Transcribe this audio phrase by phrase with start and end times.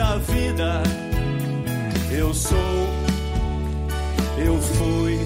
[0.00, 0.82] da vida.
[2.10, 2.58] Eu sou,
[4.42, 5.18] eu fui,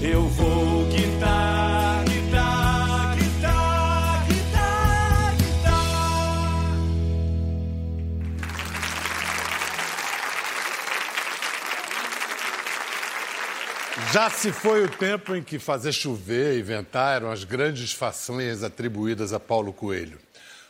[0.00, 5.34] eu vou guitar, guitar, guitar, guitar.
[14.10, 18.62] Já se foi o tempo em que fazer chover e ventar eram as grandes façanhas
[18.62, 20.23] atribuídas a Paulo Coelho.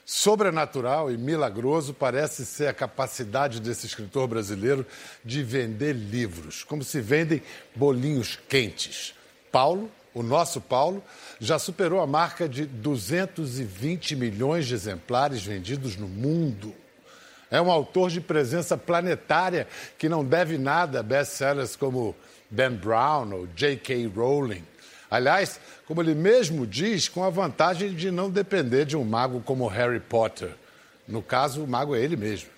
[0.07, 4.87] Sobrenatural e milagroso parece ser a capacidade desse escritor brasileiro
[5.25, 7.43] de vender livros, como se vendem
[7.75, 9.15] bolinhos quentes.
[9.51, 11.03] Paulo, o nosso Paulo,
[11.41, 16.75] já superou a marca de 220 milhões de exemplares vendidos no mundo.
[17.51, 22.15] É um autor de presença planetária que não deve nada a best-sellers como
[22.51, 24.07] Ben Brown ou J.K.
[24.09, 24.65] Rowling.
[25.11, 29.67] Aliás, como ele mesmo diz, com a vantagem de não depender de um mago como
[29.67, 30.55] Harry Potter.
[31.07, 32.55] No caso, o mago é ele mesmo.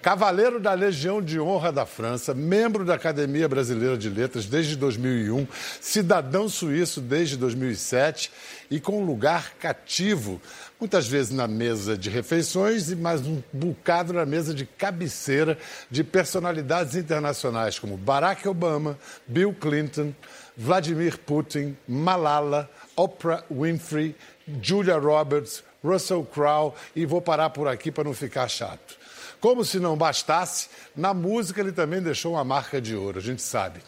[0.00, 5.46] Cavaleiro da Legião de Honra da França, membro da Academia Brasileira de Letras desde 2001,
[5.80, 8.32] cidadão suíço desde 2007
[8.70, 10.40] e com lugar cativo,
[10.80, 15.58] muitas vezes na mesa de refeições e mais um bocado na mesa de cabeceira
[15.90, 20.12] de personalidades internacionais como Barack Obama, Bill Clinton,
[20.56, 24.14] Vladimir Putin, Malala, Oprah Winfrey,
[24.60, 28.96] Julia Roberts, Russell Crowe e vou parar por aqui para não ficar chato.
[29.40, 33.42] Como se não bastasse, na música ele também deixou uma marca de ouro, a gente
[33.42, 33.80] sabe.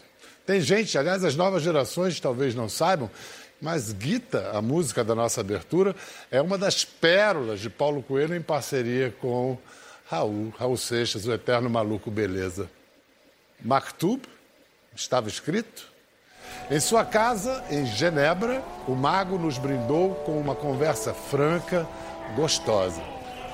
[0.45, 3.09] Tem gente, aliás, as novas gerações talvez não saibam,
[3.61, 5.95] mas Guita, a música da nossa abertura,
[6.29, 9.57] é uma das pérolas de Paulo Coelho em parceria com
[10.07, 12.69] Raul, Raul Seixas, o eterno maluco beleza.
[13.63, 14.21] Maktub,
[14.95, 15.94] estava escrito.
[16.69, 21.85] Em sua casa, em Genebra, o mago nos brindou com uma conversa franca,
[22.35, 23.01] gostosa.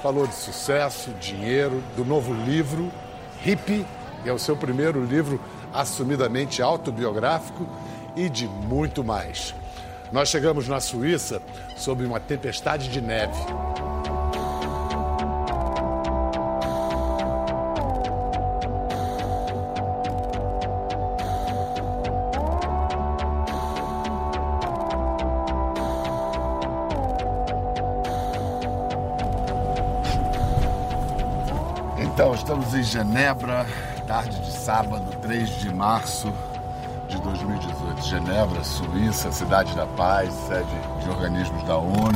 [0.01, 2.91] Falou de sucesso, dinheiro, do novo livro,
[3.45, 3.85] Hippie,
[4.23, 5.39] que é o seu primeiro livro
[5.73, 7.67] assumidamente autobiográfico,
[8.15, 9.53] e de muito mais.
[10.11, 11.41] Nós chegamos na Suíça
[11.77, 13.39] sob uma tempestade de neve.
[32.21, 33.65] Então, estamos em Genebra,
[34.05, 36.31] tarde de sábado, 3 de março
[37.09, 38.03] de 2018.
[38.03, 40.69] Genebra, Suíça, cidade da paz, sede
[41.03, 42.11] de organismos da ONU.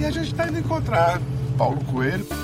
[0.00, 1.20] E a gente está indo encontrar
[1.56, 2.41] Paulo Coelho.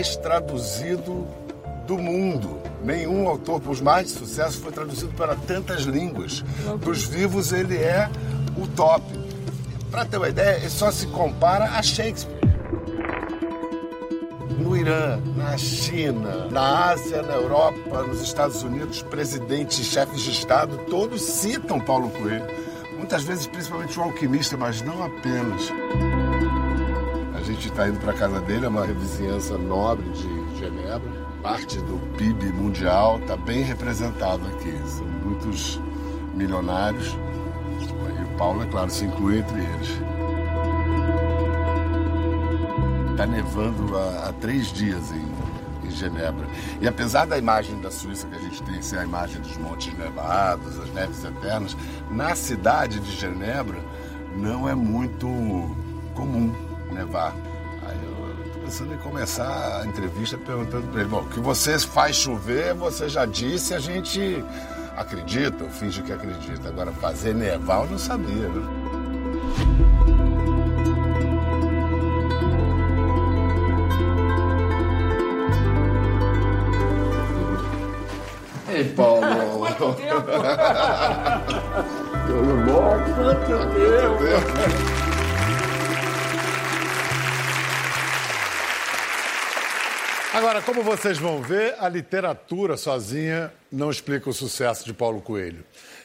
[0.00, 1.28] Mais traduzido
[1.86, 2.58] do mundo.
[2.82, 6.42] Nenhum autor, por mais de sucesso, foi traduzido para tantas línguas.
[6.82, 8.08] Dos vivos, ele é
[8.56, 9.04] o top.
[9.90, 12.40] Para ter uma ideia, ele só se compara a Shakespeare.
[14.58, 20.30] No Irã, na China, na Ásia, na Europa, nos Estados Unidos, presidentes e chefes de
[20.30, 22.46] Estado, todos citam Paulo Coelho.
[22.96, 25.70] Muitas vezes, principalmente o alquimista, mas não apenas.
[27.60, 31.10] Gente está indo para a casa dele, é uma vizinhança nobre de Genebra.
[31.42, 34.74] Parte do PIB mundial está bem representado aqui.
[34.86, 35.78] São muitos
[36.34, 37.14] milionários.
[37.78, 39.90] E o Paulo, é claro, se inclui entre eles.
[43.10, 46.46] Está nevando há, há, três dias em Genebra.
[46.80, 49.92] E apesar da imagem da Suíça que a gente tem ser a imagem dos montes
[49.98, 51.76] nevados, as neves eternas,
[52.10, 53.84] na cidade de Genebra
[54.34, 55.26] não é muito
[56.14, 56.54] comum
[56.90, 57.34] nevar.
[58.70, 63.26] Pensando em começar a entrevista perguntando para ele: bom, que você faz chover, você já
[63.26, 64.44] disse, a gente
[64.96, 66.68] acredita, ou finge que acredita.
[66.68, 68.62] Agora, fazer nevar eu não sabia, né?
[78.68, 79.20] Ei, Paulo!
[79.58, 80.22] Quanto tempo?
[82.24, 82.90] Tudo bom?
[83.16, 84.99] Quanto tempo?
[90.40, 95.62] Agora, como vocês vão ver, a literatura sozinha não explica o sucesso de Paulo Coelho.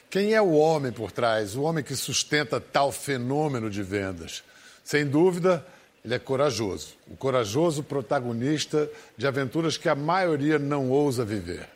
[0.09, 4.43] Quem é o homem por trás, o homem que sustenta tal fenômeno de vendas?
[4.83, 5.65] Sem dúvida,
[6.03, 6.95] ele é corajoso.
[7.07, 11.69] O corajoso protagonista de aventuras que a maioria não ousa viver.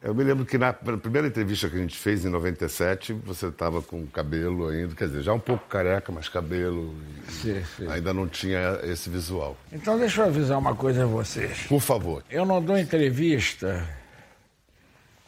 [0.00, 3.82] Eu me lembro que na primeira entrevista que a gente fez, em 97, você estava
[3.82, 6.94] com cabelo ainda, quer dizer, já um pouco careca, mas cabelo.
[7.28, 7.88] Sim, sim.
[7.90, 9.56] Ainda não tinha esse visual.
[9.72, 11.66] Então, deixa eu avisar uma coisa a vocês.
[11.66, 12.22] Por favor.
[12.30, 13.84] Eu não dou entrevista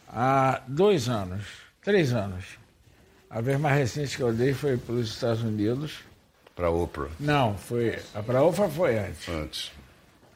[0.08, 1.44] há dois anos,
[1.82, 2.44] três anos.
[3.28, 5.98] A vez mais recente que eu dei foi para os Estados Unidos.
[6.54, 7.08] Para a Oprah?
[7.18, 7.98] Não, foi.
[8.24, 9.28] Para a Oprah foi antes.
[9.28, 9.72] Antes.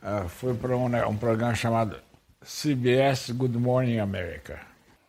[0.03, 1.97] Uh, foi para um, né, um programa chamado
[2.45, 4.61] CBS Good Morning America.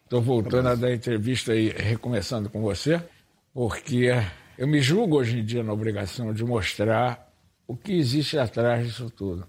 [0.05, 3.01] Estou voltando a dar entrevista aí, recomeçando com você,
[3.53, 4.11] porque
[4.57, 7.31] eu me julgo hoje em dia na obrigação de mostrar
[7.67, 9.45] o que existe atrás disso tudo.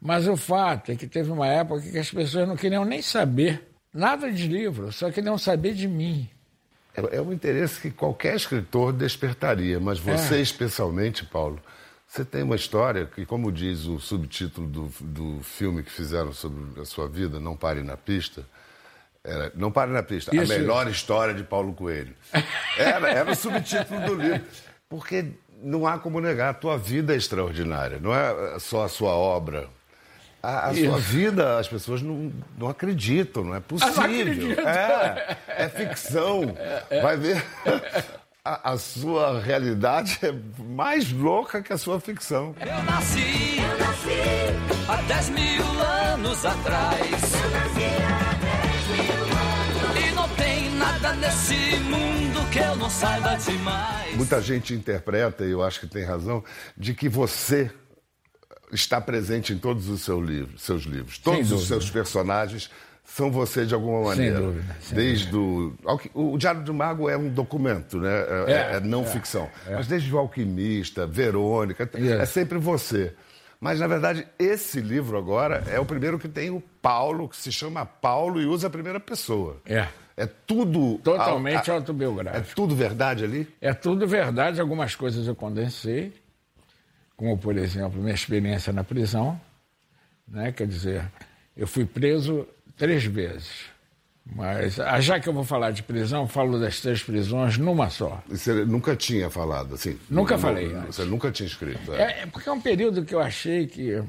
[0.00, 3.70] Mas o fato é que teve uma época que as pessoas não queriam nem saber
[3.92, 6.28] nada de livro, só queriam saber de mim.
[6.94, 10.40] É, é um interesse que qualquer escritor despertaria, mas você é.
[10.40, 11.58] especialmente, Paulo,
[12.14, 16.80] você tem uma história que, como diz o subtítulo do, do filme que fizeram sobre
[16.80, 18.46] a sua vida, Não Pare na Pista,
[19.24, 20.52] era Não Pare na Pista, Isso.
[20.52, 22.14] a melhor história de Paulo Coelho.
[22.78, 24.42] Era, era o subtítulo do livro.
[24.88, 25.24] Porque
[25.60, 29.68] não há como negar, a tua vida é extraordinária, não é só a sua obra.
[30.40, 34.54] A, a sua vida, as pessoas não, não acreditam, não é possível.
[34.54, 36.54] Não é, é ficção.
[37.02, 37.44] Vai ver
[38.44, 40.32] a, a, sua realidade é
[40.62, 42.54] mais louca que a sua ficção.
[42.60, 47.00] Eu nasci, eu nasci há 10 mil anos atrás.
[47.00, 48.32] Eu nasci há
[48.68, 50.06] 10 mil anos.
[50.06, 54.14] E não tem nada nesse mundo que eu não saiba demais.
[54.14, 56.44] Muita gente interpreta, e eu acho que tem razão,
[56.76, 57.70] de que você
[58.70, 61.16] está presente em todos os seu livro, seus livros.
[61.16, 62.70] Todos os seus personagens
[63.04, 64.38] são você de alguma maneira.
[64.38, 64.76] Sem dúvida.
[64.80, 65.92] Sem desde dúvida.
[66.14, 68.10] O, o Diário do Mago é um documento, né?
[68.10, 69.48] É, é, é não é, ficção.
[69.66, 69.74] É.
[69.74, 73.14] Mas desde o Alquimista, Verônica, é sempre você.
[73.60, 77.52] Mas, na verdade, esse livro agora é o primeiro que tem o Paulo, que se
[77.52, 79.58] chama Paulo e usa a primeira pessoa.
[79.64, 79.86] É.
[80.16, 80.98] É tudo.
[80.98, 82.50] Totalmente a, a, autobiográfico.
[82.50, 83.48] É tudo verdade ali?
[83.60, 84.60] É tudo verdade.
[84.60, 86.12] Algumas coisas eu condensei,
[87.16, 89.40] como, por exemplo, minha experiência na prisão.
[90.26, 90.52] Né?
[90.52, 91.04] Quer dizer,
[91.56, 92.46] eu fui preso
[92.76, 93.74] três vezes.
[94.24, 98.22] Mas ah, já que eu vou falar de prisão, falo das três prisões numa só.
[98.26, 99.98] Você nunca tinha falado assim?
[100.08, 100.68] Nunca falei.
[100.86, 101.92] Você nunca tinha escrito.
[101.92, 102.22] É.
[102.22, 102.26] é.
[102.26, 104.02] porque é um período que eu achei que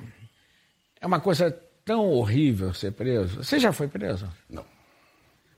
[1.02, 1.52] é uma coisa
[1.84, 3.44] tão horrível ser preso.
[3.44, 4.32] Você já foi preso?
[4.50, 4.66] Não.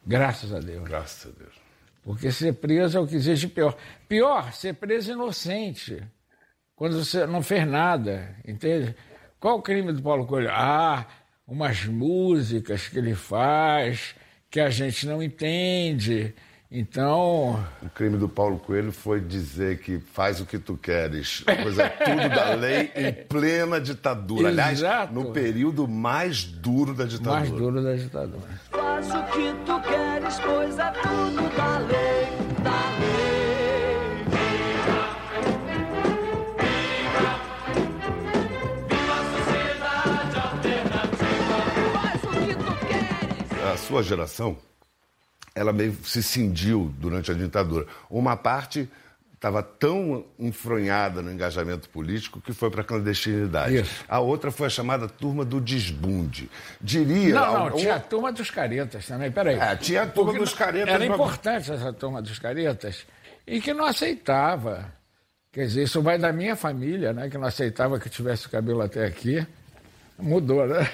[0.06, 0.88] Graças a Deus.
[0.88, 1.54] Graças a Deus.
[2.04, 3.78] Porque ser preso é o que existe pior.
[4.08, 6.02] Pior, ser preso inocente.
[6.76, 8.96] Quando você não fez nada, entende?
[9.40, 10.50] Qual o crime do Paulo Coelho?
[10.52, 11.06] Ah,
[11.48, 14.14] umas músicas que ele faz
[14.52, 16.34] que a gente não entende.
[16.70, 17.64] Então.
[17.82, 21.42] O crime do Paulo Coelho foi dizer que faz o que tu queres.
[21.64, 24.50] Coisa é tudo da lei em plena ditadura.
[24.50, 25.14] Aliás, Exato.
[25.14, 27.40] no período mais duro da ditadura.
[27.40, 28.50] Mais duro da ditadura.
[28.70, 32.27] Faz o que tu queres, coisa é tudo da lei,
[43.88, 44.58] sua geração,
[45.56, 47.88] ela meio se cindiu durante a ditadura.
[48.10, 48.90] Uma parte
[49.34, 53.78] estava tão enfronhada no engajamento político que foi para a clandestinidade.
[53.78, 54.04] Isso.
[54.10, 56.50] A outra foi a chamada turma do desbunde.
[56.82, 57.36] Diria.
[57.36, 59.32] Não, não, tinha a turma dos caretas também.
[59.32, 59.58] Peraí.
[59.58, 60.94] É, tinha a turma Porque dos caretas.
[60.94, 63.06] Era importante essa turma dos caretas
[63.46, 64.92] e que não aceitava.
[65.52, 67.30] Quer dizer, isso vai da minha família, né?
[67.30, 69.46] Que não aceitava que tivesse o cabelo até aqui.
[70.20, 70.90] Mudou, né?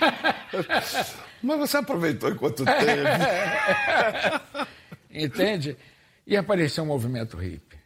[1.42, 3.02] Mas você aproveitou enquanto teve.
[5.10, 5.76] Entende?
[6.26, 7.78] E apareceu um movimento hippie.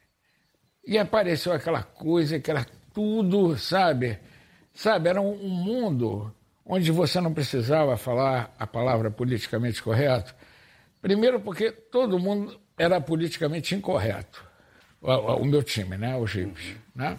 [0.86, 4.18] E apareceu aquela coisa que era tudo, sabe?
[4.72, 10.34] Sabe, era um mundo onde você não precisava falar a palavra politicamente correto.
[11.02, 14.44] Primeiro porque todo mundo era politicamente incorreto.
[15.00, 16.16] O, o meu time, né?
[16.16, 16.76] Os hippies.
[16.94, 17.18] Né?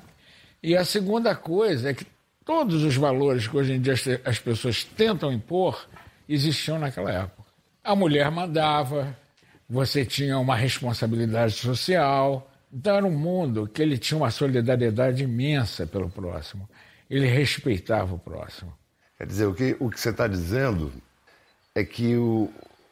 [0.63, 2.05] E a segunda coisa é que
[2.45, 3.93] todos os valores que hoje em dia
[4.25, 5.87] as pessoas tentam impor
[6.33, 7.49] existiam naquela época.
[7.83, 9.15] A mulher mandava,
[9.69, 12.49] você tinha uma responsabilidade social.
[12.71, 16.69] Então era um mundo que ele tinha uma solidariedade imensa pelo próximo.
[17.09, 18.73] Ele respeitava o próximo.
[19.17, 20.91] Quer dizer, o que, o que você está dizendo
[21.75, 22.49] é que o,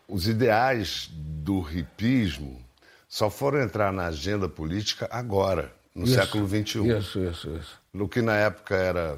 [0.07, 2.61] os ideais do hipismo
[3.07, 6.97] só foram entrar na agenda política agora, no isso, século XXI.
[6.97, 7.79] Isso, isso, isso.
[7.93, 9.17] No que na época era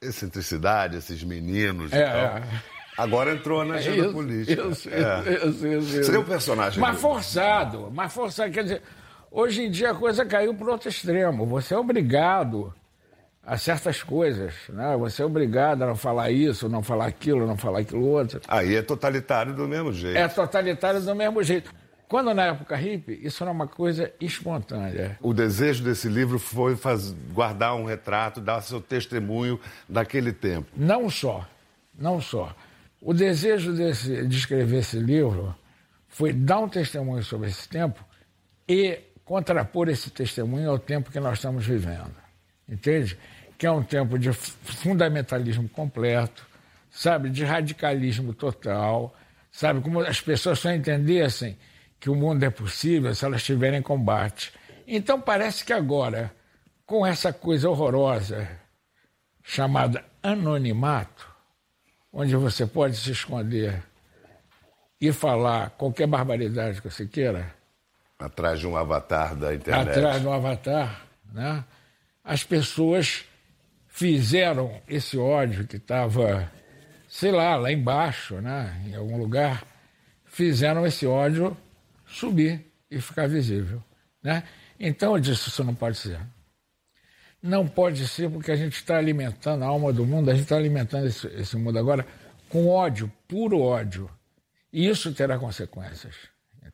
[0.00, 2.36] excentricidade, esses meninos é, e tal.
[2.36, 2.62] É.
[3.00, 4.62] Agora entrou na agenda isso, política.
[4.62, 5.48] Isso, é.
[5.48, 6.78] isso, isso, Seria um personagem.
[6.78, 8.52] Mas forçado, mas forçado.
[8.52, 8.82] Quer dizer,
[9.30, 11.46] hoje em dia a coisa caiu para outro extremo.
[11.46, 12.74] Você é obrigado
[13.42, 14.52] a, certas coisas.
[14.68, 14.96] Né?
[14.98, 18.40] Você é obrigado a não falar isso, não falar aquilo, não falar aquilo outro.
[18.46, 20.18] Aí é totalitário do mesmo jeito.
[20.18, 21.72] É totalitário do mesmo jeito.
[22.06, 25.16] Quando na época hippie, isso era uma coisa espontânea.
[25.22, 30.66] O desejo desse livro foi faz, guardar um retrato, dar seu testemunho daquele tempo.
[30.76, 31.46] Não só,
[31.96, 32.52] não só.
[33.00, 35.54] O desejo desse, de escrever esse livro
[36.06, 38.04] foi dar um testemunho sobre esse tempo
[38.68, 42.14] e contrapor esse testemunho ao tempo que nós estamos vivendo.
[42.68, 43.18] Entende?
[43.56, 46.46] Que é um tempo de fundamentalismo completo,
[46.90, 49.16] sabe, de radicalismo total,
[49.50, 51.56] sabe, como as pessoas só entendessem
[51.98, 54.52] que o mundo é possível se elas estiverem em combate.
[54.86, 56.34] Então parece que agora,
[56.84, 58.48] com essa coisa horrorosa
[59.42, 61.29] chamada anonimato,
[62.12, 63.82] onde você pode se esconder
[65.00, 67.54] e falar qualquer barbaridade que você queira.
[68.18, 69.88] Atrás de um avatar da internet.
[69.90, 71.64] Atrás de um avatar, né?
[72.22, 73.24] As pessoas
[73.88, 76.50] fizeram esse ódio que estava,
[77.08, 78.82] sei lá, lá embaixo, né?
[78.86, 79.64] Em algum lugar,
[80.26, 81.56] fizeram esse ódio
[82.06, 83.82] subir e ficar visível.
[84.22, 84.42] Né?
[84.78, 86.20] Então eu disse: isso não pode ser.
[87.42, 90.56] Não pode ser porque a gente está alimentando a alma do mundo, a gente está
[90.56, 92.06] alimentando esse, esse mundo agora
[92.48, 94.10] com ódio, puro ódio.
[94.72, 96.14] E isso terá consequências.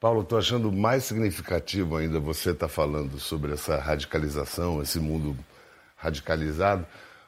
[0.01, 5.37] Paulo, estou achando mais significativo ainda você estar tá falando sobre essa radicalização, esse mundo
[5.97, 6.87] radicalizado,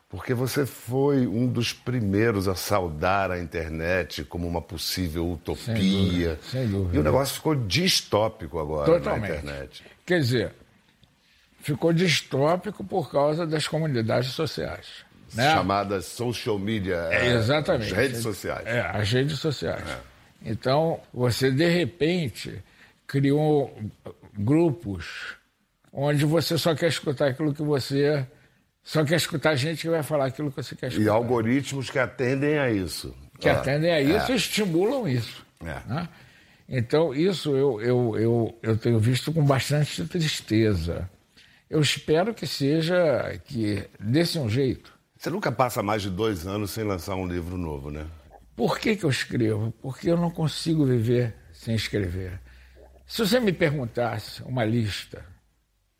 [0.09, 5.65] porque você foi um dos primeiros a saudar a internet como uma possível utopia.
[5.75, 6.97] Sem dúvida, sem dúvida.
[6.97, 9.31] E o negócio ficou distópico agora Totalmente.
[9.31, 9.85] na internet.
[10.05, 10.55] Quer dizer,
[11.61, 14.87] ficou distópico por causa das comunidades sociais.
[15.35, 15.53] Né?
[15.53, 17.09] Chamadas social media.
[17.11, 17.93] É, exatamente.
[17.93, 18.67] As redes sociais.
[18.67, 19.89] É, as redes sociais.
[19.89, 19.99] É.
[20.51, 22.63] Então, você, de repente,
[23.07, 23.77] criou
[24.39, 25.37] grupos
[25.93, 28.27] onde você só quer escutar aquilo que você
[28.83, 31.05] só quer escutar gente que vai falar aquilo que você quer escutar.
[31.05, 33.15] E algoritmos que atendem a isso.
[33.39, 34.35] Que ah, atendem a isso é.
[34.35, 35.45] e estimulam isso.
[35.61, 35.81] É.
[35.87, 36.09] Né?
[36.69, 41.09] Então, isso eu, eu, eu, eu tenho visto com bastante tristeza.
[41.71, 44.93] Eu espero que seja, que desse um jeito.
[45.17, 48.07] Você nunca passa mais de dois anos sem lançar um livro novo, né?
[48.57, 49.73] Por que, que eu escrevo?
[49.83, 52.41] Porque eu não consigo viver sem escrever.
[53.07, 55.25] Se você me perguntasse uma lista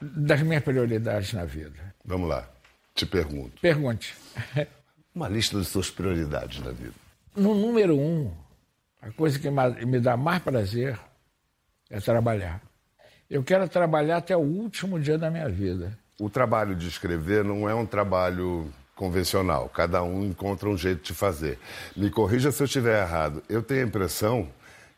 [0.01, 1.95] das minhas prioridades na vida.
[2.05, 2.49] Vamos lá.
[2.95, 3.61] Te pergunto.
[3.61, 4.15] Pergunte.
[5.15, 6.95] Uma lista das suas prioridades na vida.
[7.35, 8.33] No número um,
[9.01, 10.99] a coisa que me dá mais prazer
[11.91, 12.63] é trabalhar.
[13.31, 15.99] Eu quero trabalhar até o último dia da minha vida.
[16.19, 19.69] O trabalho de escrever não é um trabalho convencional.
[19.69, 21.59] Cada um encontra um jeito de fazer.
[21.95, 23.43] Me corrija se eu estiver errado.
[23.47, 24.49] Eu tenho a impressão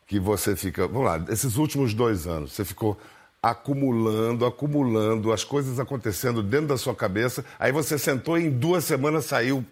[0.07, 0.87] que você fica.
[0.87, 2.97] Vamos lá, esses últimos dois anos, você ficou
[3.43, 7.45] acumulando, acumulando, as coisas acontecendo dentro da sua cabeça.
[7.59, 9.65] Aí você sentou e em duas semanas saiu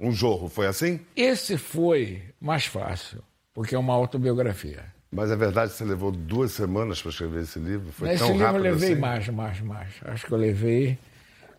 [0.00, 0.48] um jorro.
[0.48, 1.00] Foi assim?
[1.14, 3.22] Esse foi mais fácil,
[3.52, 4.97] porque é uma autobiografia.
[5.10, 7.90] Mas é verdade que você levou duas semanas para escrever esse livro?
[7.92, 9.00] Foi Nesse tão livro rápido eu levei assim?
[9.00, 9.88] mais, mais, mais.
[10.04, 10.98] Acho que eu levei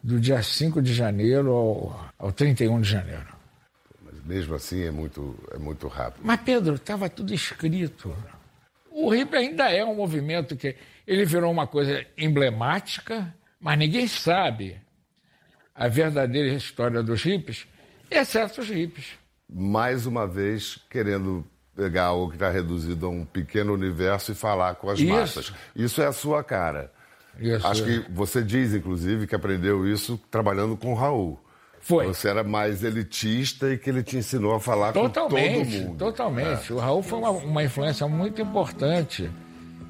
[0.04, 3.28] do dia 5 de janeiro ao, ao 31 de janeiro.
[4.04, 6.22] Mas mesmo assim é muito, é muito rápido.
[6.24, 8.16] Mas, Pedro, estava tudo escrito.
[8.92, 10.76] O RIP ainda é um movimento que
[11.08, 14.80] ele virou uma coisa emblemática, mas ninguém sabe
[15.74, 17.66] a verdadeira história dos hippies,
[18.12, 19.18] exceto os hippies.
[19.52, 21.44] Mais uma vez, querendo
[21.80, 25.14] pegar algo que está reduzido a um pequeno universo e falar com as isso.
[25.14, 25.54] massas.
[25.74, 26.92] Isso é a sua cara.
[27.40, 27.66] Isso.
[27.66, 31.40] Acho que você diz, inclusive, que aprendeu isso trabalhando com o Raul.
[31.80, 32.08] Foi.
[32.08, 35.98] Você era mais elitista e que ele te ensinou a falar totalmente, com todo mundo.
[35.98, 36.72] Totalmente.
[36.72, 36.76] É.
[36.76, 39.32] O Raul foi uma, uma influência muito importante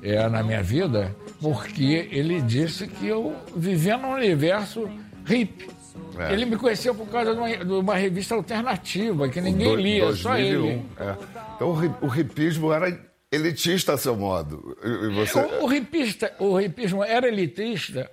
[0.04, 4.88] é, na minha vida, porque ele disse que eu vivia num universo
[5.26, 5.79] hippie.
[6.18, 6.34] É.
[6.34, 10.06] Ele me conheceu por causa de uma, de uma revista alternativa, que ninguém do, lia,
[10.06, 10.22] 2001.
[10.22, 10.86] só ele.
[11.00, 11.16] É.
[11.56, 14.78] Então o, o hipismo era elitista a seu modo.
[14.84, 15.40] E você...
[15.40, 18.10] o, o, hipista, o hipismo era elitista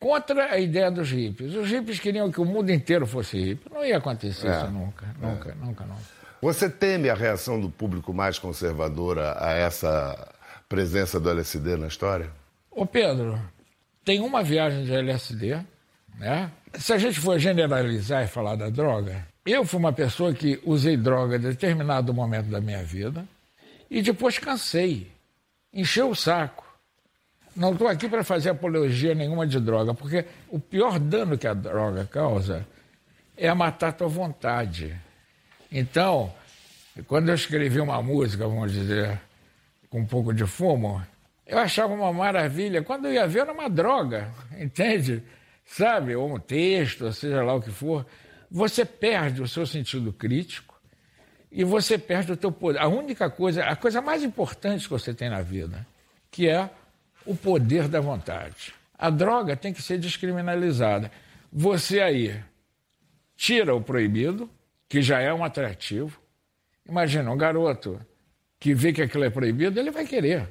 [0.00, 1.54] contra a ideia dos hippies.
[1.54, 3.70] Os hippies queriam que o mundo inteiro fosse hippie.
[3.72, 4.56] Não ia acontecer é.
[4.56, 6.18] isso nunca, nunca, nunca, nunca.
[6.40, 10.32] Você teme a reação do público mais conservadora a essa
[10.68, 12.30] presença do LSD na história?
[12.70, 13.40] Ô Pedro,
[14.04, 15.58] tem uma viagem de LSD,
[16.18, 16.50] né?
[16.74, 20.96] Se a gente for generalizar e falar da droga, eu fui uma pessoa que usei
[20.96, 23.26] droga em determinado momento da minha vida
[23.90, 25.10] e depois cansei,
[25.72, 26.66] encheu o saco.
[27.56, 31.54] Não estou aqui para fazer apologia nenhuma de droga, porque o pior dano que a
[31.54, 32.66] droga causa
[33.36, 34.94] é matar a tua vontade.
[35.72, 36.32] Então,
[37.06, 39.18] quando eu escrevi uma música, vamos dizer,
[39.88, 41.02] com um pouco de fumo,
[41.46, 42.82] eu achava uma maravilha.
[42.82, 45.22] Quando eu ia ver, era uma droga, entende?
[45.68, 46.16] Sabe?
[46.16, 48.04] Ou um texto, seja lá o que for,
[48.50, 50.80] você perde o seu sentido crítico
[51.52, 52.80] e você perde o teu poder.
[52.80, 55.86] A única coisa, a coisa mais importante que você tem na vida,
[56.30, 56.68] que é
[57.24, 58.74] o poder da vontade.
[58.98, 61.12] A droga tem que ser descriminalizada.
[61.52, 62.42] Você aí
[63.36, 64.50] tira o proibido,
[64.88, 66.18] que já é um atrativo.
[66.88, 68.00] Imagina, um garoto
[68.58, 70.48] que vê que aquilo é proibido, ele vai querer.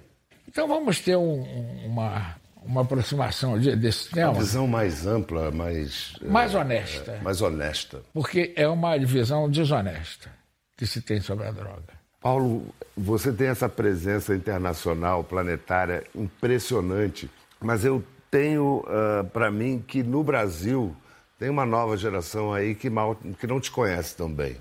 [0.47, 1.41] Então vamos ter um,
[1.85, 2.35] uma,
[2.67, 4.31] uma aproximação desse tema.
[4.31, 6.13] Uma visão mais ampla, mais.
[6.21, 7.11] Mais é, honesta.
[7.13, 8.01] É, mais honesta.
[8.13, 10.29] Porque é uma visão desonesta
[10.75, 11.97] que se tem sobre a droga.
[12.21, 20.03] Paulo, você tem essa presença internacional, planetária, impressionante, mas eu tenho uh, para mim que
[20.03, 20.95] no Brasil
[21.39, 24.57] tem uma nova geração aí que, mal, que não te conhece tão bem.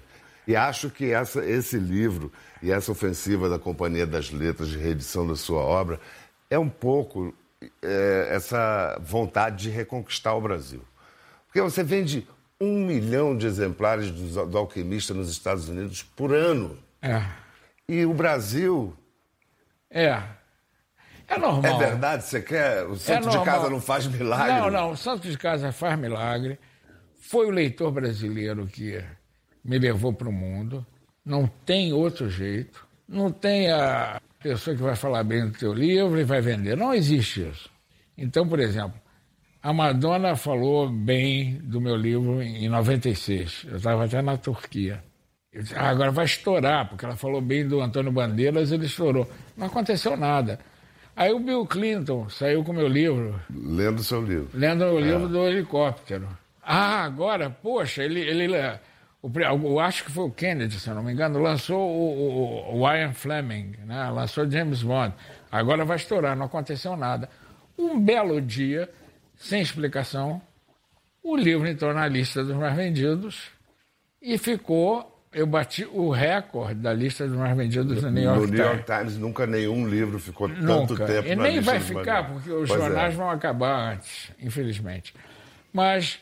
[0.46, 2.30] E acho que essa, esse livro
[2.62, 5.98] e essa ofensiva da Companhia das Letras de reedição da sua obra
[6.48, 7.34] é um pouco
[7.82, 10.82] é, essa vontade de reconquistar o Brasil.
[11.46, 12.26] Porque você vende
[12.60, 16.78] um milhão de exemplares do, do Alquimista nos Estados Unidos por ano.
[17.02, 17.22] É.
[17.88, 18.96] E o Brasil.
[19.90, 20.22] É.
[21.28, 21.64] É normal.
[21.64, 22.24] É verdade?
[22.24, 22.84] Você quer.
[22.84, 24.60] O santo é de casa não faz milagre?
[24.60, 24.90] Não, não.
[24.92, 26.58] O santo de casa faz milagre.
[27.20, 29.02] Foi o leitor brasileiro que
[29.64, 30.86] me levou para o mundo.
[31.24, 32.86] Não tem outro jeito.
[33.08, 36.76] Não tem a pessoa que vai falar bem do teu livro e vai vender.
[36.76, 37.68] Não existe isso.
[38.16, 38.94] Então, por exemplo,
[39.62, 43.66] a Madonna falou bem do meu livro em 96.
[43.68, 45.02] Eu estava até na Turquia.
[45.52, 49.28] Eu disse, ah, agora vai estourar, porque ela falou bem do Antônio Bandeiras, ele estourou.
[49.56, 50.58] Não aconteceu nada.
[51.16, 53.40] Aí o Bill Clinton saiu com o meu livro.
[53.50, 54.50] Lendo o seu livro.
[54.52, 55.28] Lendo o livro é.
[55.28, 56.28] do helicóptero.
[56.62, 58.46] Ah, agora, poxa, ele, ele
[59.34, 63.12] eu acho que foi o Kennedy, se não me engano, lançou o, o, o Ian
[63.12, 64.08] Fleming, né?
[64.10, 65.14] lançou James Bond.
[65.50, 67.28] Agora vai estourar, não aconteceu nada.
[67.78, 68.88] Um belo dia,
[69.36, 70.40] sem explicação,
[71.22, 73.50] o livro entrou na lista dos mais vendidos
[74.22, 78.50] e ficou eu bati o recorde da lista dos mais vendidos do New York Times.
[78.50, 81.04] No New York Times nunca nenhum livro ficou tanto nunca.
[81.04, 83.16] tempo e na nem lista vai ficar, porque os pois jornais é.
[83.18, 85.12] vão acabar antes, infelizmente.
[85.74, 86.18] Mas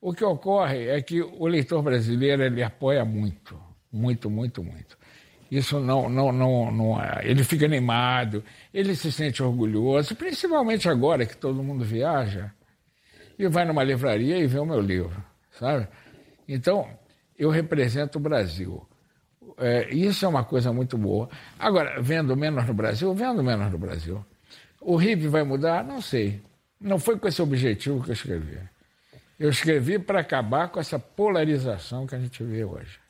[0.00, 3.60] o que ocorre é que o leitor brasileiro ele apoia muito,
[3.92, 4.98] muito, muito, muito.
[5.50, 7.22] Isso não, não, não, não é.
[7.24, 12.52] Ele fica animado, ele se sente orgulhoso, principalmente agora que todo mundo viaja
[13.38, 15.22] e vai numa livraria e vê o meu livro,
[15.58, 15.88] sabe?
[16.46, 16.88] Então,
[17.38, 18.86] eu represento o Brasil.
[19.58, 21.28] É, isso é uma coisa muito boa.
[21.58, 24.24] Agora, vendo menos no Brasil, vendo menos no Brasil.
[24.80, 25.84] O RIP vai mudar?
[25.84, 26.40] Não sei.
[26.80, 28.58] Não foi com esse objetivo que eu escrevi.
[29.40, 33.00] Eu escrevi para acabar com essa polarização que a gente vê hoje.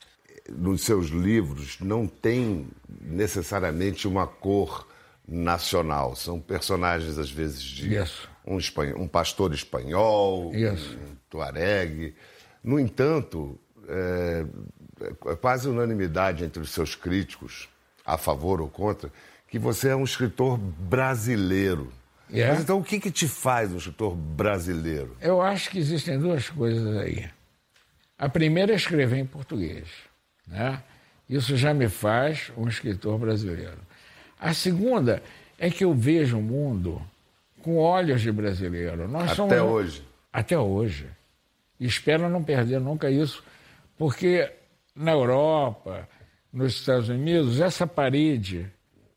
[0.49, 2.69] Nos seus livros não tem
[3.01, 4.87] necessariamente uma cor
[5.27, 6.15] nacional.
[6.15, 7.91] São personagens, às vezes, de
[8.47, 12.15] um, espanhol, um pastor espanhol, um tuareg.
[12.63, 14.47] No entanto, é,
[15.27, 17.69] é quase unanimidade entre os seus críticos,
[18.07, 19.11] a favor ou contra,
[19.49, 21.93] que você é um escritor brasileiro.
[22.33, 22.55] Yeah.
[22.55, 25.17] Mas então o que, que te faz um escritor brasileiro?
[25.21, 27.29] Eu acho que existem duas coisas aí.
[28.19, 29.89] A primeira é escrever em português.
[30.47, 30.83] Né?
[31.29, 33.79] Isso já me faz um escritor brasileiro.
[34.39, 35.23] A segunda
[35.59, 37.03] é que eu vejo o mundo
[37.63, 39.09] com olhos de brasileiro.
[39.09, 39.59] Nós até somos...
[39.59, 40.05] hoje.
[40.33, 41.07] Até hoje.
[41.79, 43.43] E espero não perder nunca isso,
[43.97, 44.51] porque
[44.95, 46.09] na Europa,
[46.53, 48.71] nos Estados Unidos, essa parede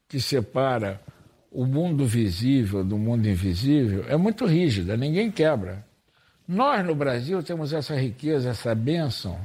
[0.08, 1.02] que separa
[1.54, 5.86] o mundo visível do mundo invisível é muito rígida, ninguém quebra.
[6.48, 9.40] Nós no Brasil temos essa riqueza, essa bênção,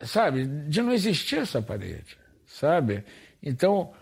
[0.00, 3.04] sabe, de não existir essa parede, sabe?
[3.42, 3.92] Então,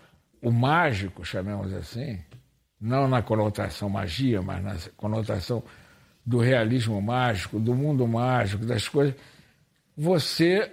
[0.41, 2.19] o mágico, chamemos assim,
[2.79, 5.63] não na conotação magia, mas na conotação
[6.23, 9.15] do realismo mágico, do mundo mágico, das coisas,
[9.97, 10.71] você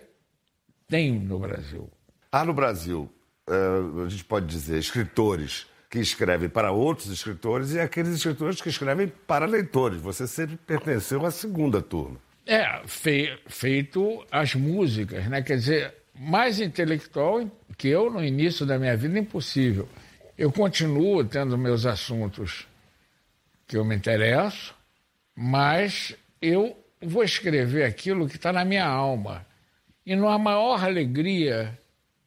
[0.86, 1.90] tem no Brasil.
[2.30, 3.10] Há no Brasil,
[3.48, 8.68] uh, a gente pode dizer, escritores que escrevem para outros escritores e aqueles escritores que
[8.68, 10.00] escrevem para leitores.
[10.00, 12.18] Você sempre pertenceu à segunda turma.
[12.44, 15.42] É, fe, feito as músicas, né?
[15.42, 19.88] Quer dizer, mais intelectual que eu no início da minha vida, impossível.
[20.36, 22.66] Eu continuo tendo meus assuntos
[23.66, 24.74] que eu me interesso,
[25.34, 29.46] mas eu vou escrever aquilo que está na minha alma.
[30.04, 31.76] E não há maior alegria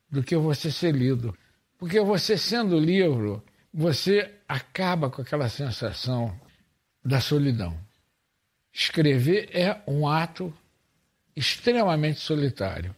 [0.09, 1.35] do que você ser lido.
[1.77, 3.41] Porque você sendo livro,
[3.79, 6.37] você acaba com aquela sensação
[7.05, 7.77] da solidão.
[8.73, 10.53] Escrever é um ato
[11.33, 12.93] extremamente solitário.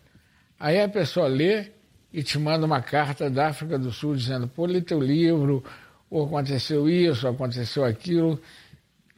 [0.60, 1.70] Aí a pessoa lê
[2.12, 5.64] e te manda uma carta da África do Sul dizendo: pô, li teu livro,
[6.10, 8.42] ou aconteceu isso, ou aconteceu aquilo.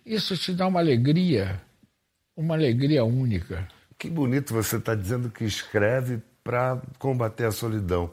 [0.06, 1.62] Isso te dá uma alegria
[2.36, 3.68] uma alegria única.
[3.98, 8.12] Que bonito você está dizendo que escreve para combater a solidão.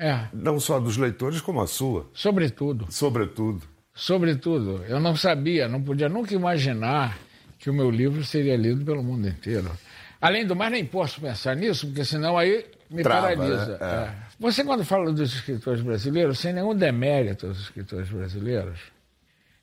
[0.00, 0.28] É.
[0.32, 2.08] Não só dos leitores, como a sua.
[2.14, 2.86] Sobretudo.
[2.90, 3.62] Sobretudo.
[3.92, 4.82] Sobretudo.
[4.88, 7.18] Eu não sabia, não podia nunca imaginar
[7.58, 9.70] que o meu livro seria lido pelo mundo inteiro.
[10.18, 13.78] Além do mais, nem posso pensar nisso, porque senão aí me Trava, paralisa.
[13.78, 13.78] Né?
[13.80, 13.94] É.
[14.06, 14.14] É.
[14.38, 18.78] Você, quando fala dos escritores brasileiros, sem nenhum demérito aos escritores brasileiros,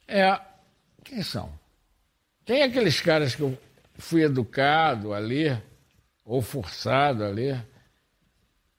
[0.08, 0.40] é.
[1.04, 1.50] Quem são?
[2.46, 3.58] Tem aqueles caras que eu
[3.98, 5.64] fui educado a ler,
[6.24, 7.66] ou forçado a ler.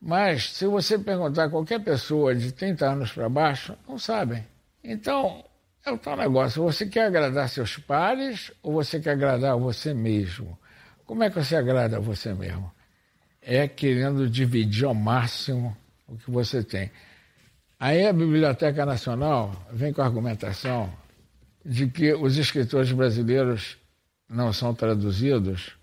[0.00, 4.46] Mas, se você perguntar a qualquer pessoa de 30 anos para baixo, não sabem.
[4.82, 5.44] Então,
[5.84, 10.58] é o tal negócio: você quer agradar seus pares ou você quer agradar você mesmo?
[11.04, 12.70] Como é que você agrada a você mesmo?
[13.40, 16.90] É querendo dividir ao máximo o que você tem.
[17.80, 20.92] Aí a Biblioteca Nacional vem com a argumentação
[21.64, 23.78] de que os escritores brasileiros
[24.28, 25.77] não são traduzidos,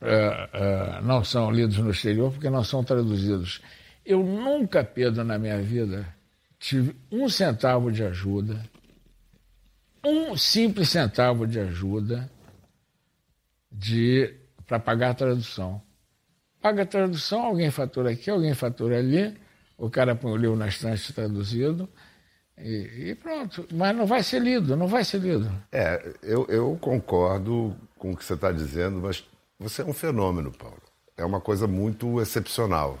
[0.00, 3.60] é, é, não são lidos no exterior porque não são traduzidos.
[4.04, 6.06] Eu nunca, Pedro, na minha vida,
[6.58, 8.62] tive um centavo de ajuda,
[10.04, 12.30] um simples centavo de ajuda
[13.70, 14.34] de
[14.66, 15.82] para pagar a tradução.
[16.60, 19.36] Paga a tradução, alguém fatura aqui, alguém fatura ali,
[19.76, 21.88] o cara põe o livro na estante traduzido,
[22.60, 23.66] e, pronto.
[23.72, 25.50] Mas não vai ser lido, não vai ser lido.
[25.70, 29.24] É, eu, eu concordo com o que você está dizendo, mas
[29.58, 30.82] você é um fenômeno, Paulo.
[31.16, 32.98] É uma coisa muito excepcional.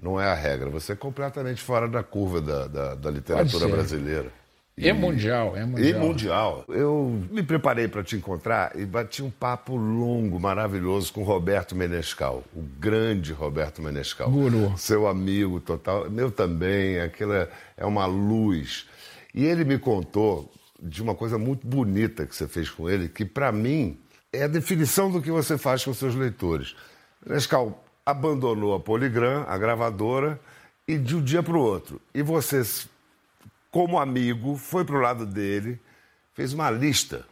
[0.00, 0.68] Não é a regra.
[0.68, 4.30] Você é completamente fora da curva da, da, da literatura brasileira.
[4.78, 5.88] E, é mundial, é mundial.
[5.88, 6.64] E mundial.
[6.68, 12.44] Eu me preparei para te encontrar e bati um papo longo, maravilhoso com Roberto Menescal,
[12.54, 14.30] o grande Roberto Menescal.
[14.30, 14.74] Guru.
[14.76, 18.86] Seu amigo total, meu também, aquela é uma luz.
[19.34, 23.24] E ele me contou de uma coisa muito bonita que você fez com ele, que
[23.24, 23.98] para mim
[24.36, 26.76] é a definição do que você faz com seus leitores.
[27.24, 30.40] Menescal abandonou a Poligram, a gravadora,
[30.86, 32.00] e de um dia para o outro.
[32.14, 32.62] E você
[33.76, 35.78] como amigo, foi para o lado dele,
[36.32, 37.26] fez uma lista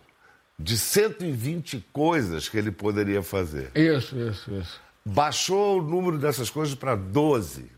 [0.58, 3.70] de 120 coisas que ele poderia fazer.
[3.74, 4.80] Isso, isso, isso.
[5.02, 7.72] Baixou o número dessas coisas para 12.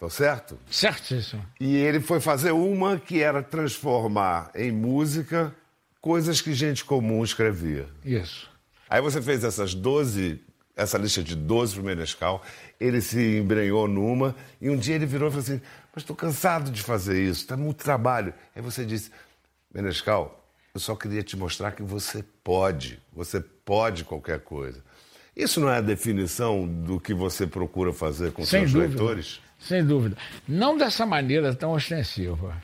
[0.00, 0.58] Tá certo?
[0.68, 1.44] Certíssimo.
[1.60, 5.54] E ele foi fazer uma que era transformar em música
[6.00, 7.88] coisas que gente comum escrevia.
[8.04, 8.50] Isso.
[8.88, 10.40] Aí você fez essas 12,
[10.76, 12.42] essa lista de 12 para o Menescal,
[12.80, 15.60] ele se embrenhou numa, e um dia ele virou e falou assim:
[15.94, 18.32] mas estou cansado de fazer isso, está muito trabalho.
[18.54, 19.10] Aí você disse,
[19.74, 24.82] Menescal, eu só queria te mostrar que você pode, você pode qualquer coisa.
[25.34, 28.88] Isso não é a definição do que você procura fazer com Sem seus dúvida.
[28.88, 29.40] leitores?
[29.58, 30.16] Sem dúvida.
[30.46, 32.60] Não dessa maneira tão ostensiva.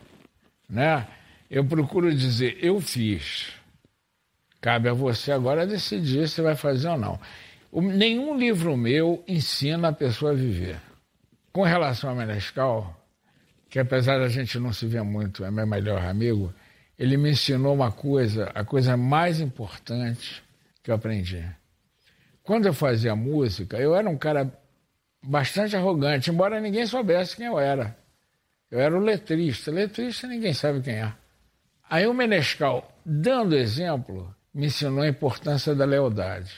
[0.69, 1.07] Né?
[1.51, 3.53] Eu procuro dizer, eu fiz.
[4.65, 7.21] Cabe a você agora decidir se vai fazer ou não.
[7.71, 10.81] O, nenhum livro meu ensina a pessoa a viver.
[11.53, 12.99] Com relação a Menescal,
[13.69, 16.51] que apesar da gente não se ver muito, é meu melhor amigo,
[16.99, 20.43] ele me ensinou uma coisa, a coisa mais importante
[20.83, 21.45] que eu aprendi.
[22.43, 24.51] Quando eu fazia música, eu era um cara
[25.23, 27.95] bastante arrogante, embora ninguém soubesse quem eu era.
[28.71, 29.71] Eu era o letrista.
[29.71, 31.13] Letrista ninguém sabe quem é.
[31.91, 36.53] Aí o Menescal, dando exemplo, me ensinou a importância da lealdade.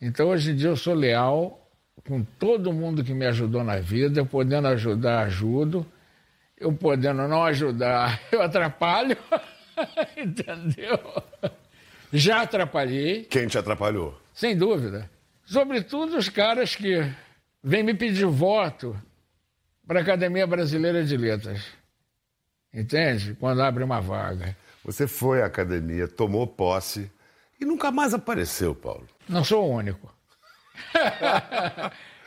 [0.00, 1.60] Então hoje em dia eu sou leal
[2.06, 5.86] com todo mundo que me ajudou na vida, podendo ajudar, ajudo
[6.56, 9.16] eu podendo não ajudar, eu atrapalho,
[10.16, 10.98] entendeu?
[12.12, 13.24] Já atrapalhei.
[13.24, 14.18] Quem te atrapalhou?
[14.32, 15.10] Sem dúvida.
[15.44, 17.12] Sobretudo os caras que
[17.62, 18.96] vêm me pedir voto
[19.86, 21.62] para a Academia Brasileira de Letras.
[22.72, 23.36] Entende?
[23.38, 24.56] Quando abre uma vaga.
[24.84, 27.10] Você foi à academia, tomou posse
[27.60, 29.08] e nunca mais apareceu, Paulo.
[29.28, 30.12] Não sou o único.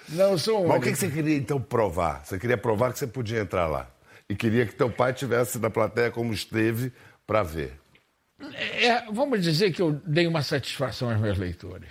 [0.10, 0.80] não sou o único.
[0.80, 2.26] Mas o que você queria então provar?
[2.26, 3.92] Você queria provar que você podia entrar lá?
[4.30, 6.92] e queria que teu pai tivesse na plateia como esteve
[7.26, 7.80] para ver.
[8.54, 11.90] É, vamos dizer que eu dei uma satisfação aos meus leitores.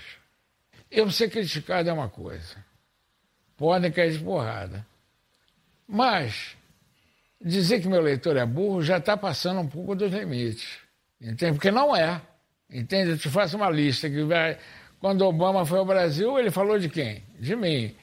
[0.90, 2.64] Eu ser criticado é uma coisa.
[3.56, 4.86] Podem cair de porrada.
[5.88, 6.56] Mas
[7.40, 10.78] dizer que meu leitor é burro já está passando um pouco dos limites.
[11.20, 11.54] Entende?
[11.54, 12.20] Porque não é.
[12.70, 13.10] Entende?
[13.10, 14.58] Eu te faço uma lista que vai.
[15.00, 17.22] Quando Obama foi ao Brasil, ele falou de quem?
[17.38, 17.94] De mim.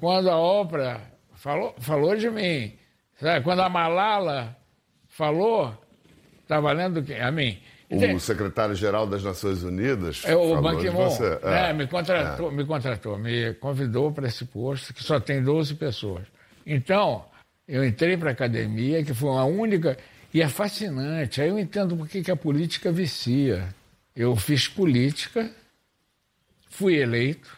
[0.00, 1.00] Quando a Oprah
[1.34, 2.72] falou, falou de mim.
[3.20, 3.44] Sabe?
[3.44, 4.56] Quando a Malala
[5.08, 5.74] falou,
[6.42, 7.14] está valendo quê?
[7.14, 7.58] A mim.
[7.90, 10.22] O secretário-geral das Nações Unidas.
[10.26, 11.08] É, o Ban Ki-moon.
[11.42, 12.52] É, é, me contratou, é.
[12.52, 16.24] me contratou, me convidou para esse posto, que só tem 12 pessoas.
[16.66, 17.24] Então,
[17.66, 19.96] eu entrei para a academia, que foi uma única.
[20.34, 21.40] E é fascinante.
[21.40, 23.66] Aí eu entendo por que a política vicia.
[24.18, 25.48] Eu fiz política
[26.70, 27.56] fui eleito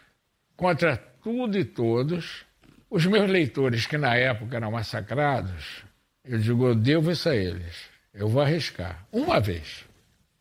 [0.55, 2.45] contra tudo e todos.
[2.91, 5.83] Os meus leitores, que na época eram massacrados,
[6.23, 7.77] eu digo, eu devo isso a eles.
[8.13, 9.07] Eu vou arriscar.
[9.11, 9.87] Uma vez.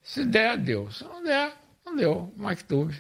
[0.02, 0.92] Se der, deu.
[0.92, 1.54] Se não der,
[1.86, 2.34] não deu.
[2.36, 2.96] Mactube.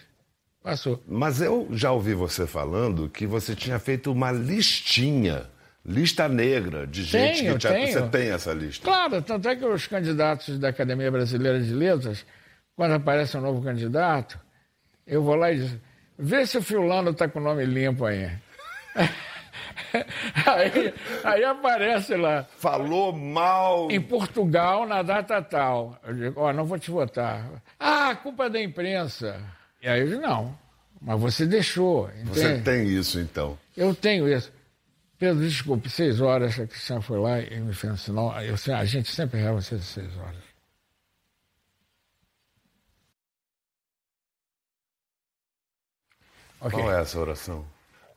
[0.63, 1.03] Passou.
[1.05, 5.49] Mas eu já ouvi você falando que você tinha feito uma listinha,
[5.85, 7.73] lista negra, de gente Tenho, que tinha.
[7.73, 7.91] tenho.
[7.91, 8.85] Você tem essa lista?
[8.85, 12.23] Claro, tanto é que os candidatos da Academia Brasileira de Letras,
[12.79, 14.39] quando aparece um novo candidato,
[15.05, 15.81] eu vou lá e digo,
[16.17, 18.31] vê se o fulano está com o nome limpo aí.
[20.47, 20.93] aí.
[21.25, 23.91] Aí aparece lá, Falou mal.
[23.91, 25.99] em Portugal, na data tal.
[26.07, 27.49] Eu digo, ó, não vou te votar.
[27.77, 29.41] Ah, culpa é da imprensa.
[29.81, 30.57] E aí eu digo, não,
[31.01, 32.09] mas você deixou.
[32.27, 32.63] Você entende?
[32.63, 33.59] tem isso, então.
[33.75, 34.53] Eu tenho isso.
[35.17, 38.41] Pedro, desculpe, seis horas, a Cristiane foi lá e me fez um sinal.
[38.41, 40.48] Eu, a gente sempre erra você de seis horas.
[46.61, 46.79] Ok.
[46.79, 47.65] Qual é essa oração?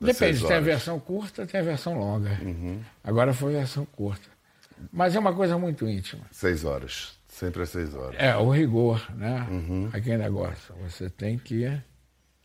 [0.00, 2.30] Depende, tem a versão curta, tem a versão longa.
[3.04, 4.28] Agora foi a versão curta.
[4.92, 6.24] Mas é uma coisa muito íntima.
[6.32, 7.12] Seis horas.
[7.28, 8.16] Sempre às seis horas.
[8.18, 9.46] É, o rigor, né?
[9.92, 10.74] Aquele negócio.
[10.82, 11.80] Você tem que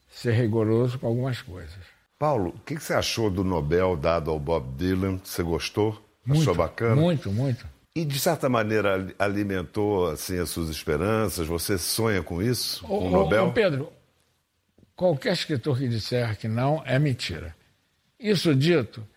[0.10, 1.76] ser rigoroso com algumas coisas.
[2.20, 5.20] Paulo, o que que você achou do Nobel dado ao Bob Dylan?
[5.24, 6.00] Você gostou?
[6.26, 6.96] Muito, Achou bacana?
[6.96, 7.66] Muito, muito.
[7.96, 11.48] E, de certa maneira, ali- alimentou assim, as suas esperanças?
[11.48, 12.86] Você sonha com isso?
[12.86, 13.48] Ô, Com o Nobel?
[13.48, 13.92] ô, Pedro,
[14.98, 17.56] qualquer escritor que disser que não é mentira.
[18.20, 19.08] Isso dito,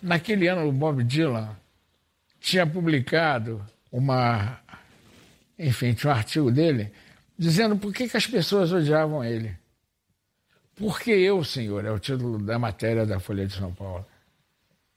[0.00, 1.54] naquele ano o Bob Dylan
[2.40, 4.60] tinha publicado uma.
[5.58, 6.90] Enfim, tinha um artigo dele
[7.36, 9.54] dizendo por que, que as pessoas odiavam ele.
[10.76, 14.06] Porque eu, senhor, é o título da matéria da Folha de São Paulo.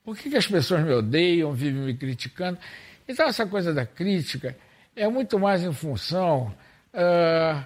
[0.04, 2.58] Por que, que as pessoas me odeiam, vivem me criticando?
[3.08, 4.56] Então, essa coisa da crítica
[4.95, 6.56] é muito mais em função
[6.93, 7.63] ah,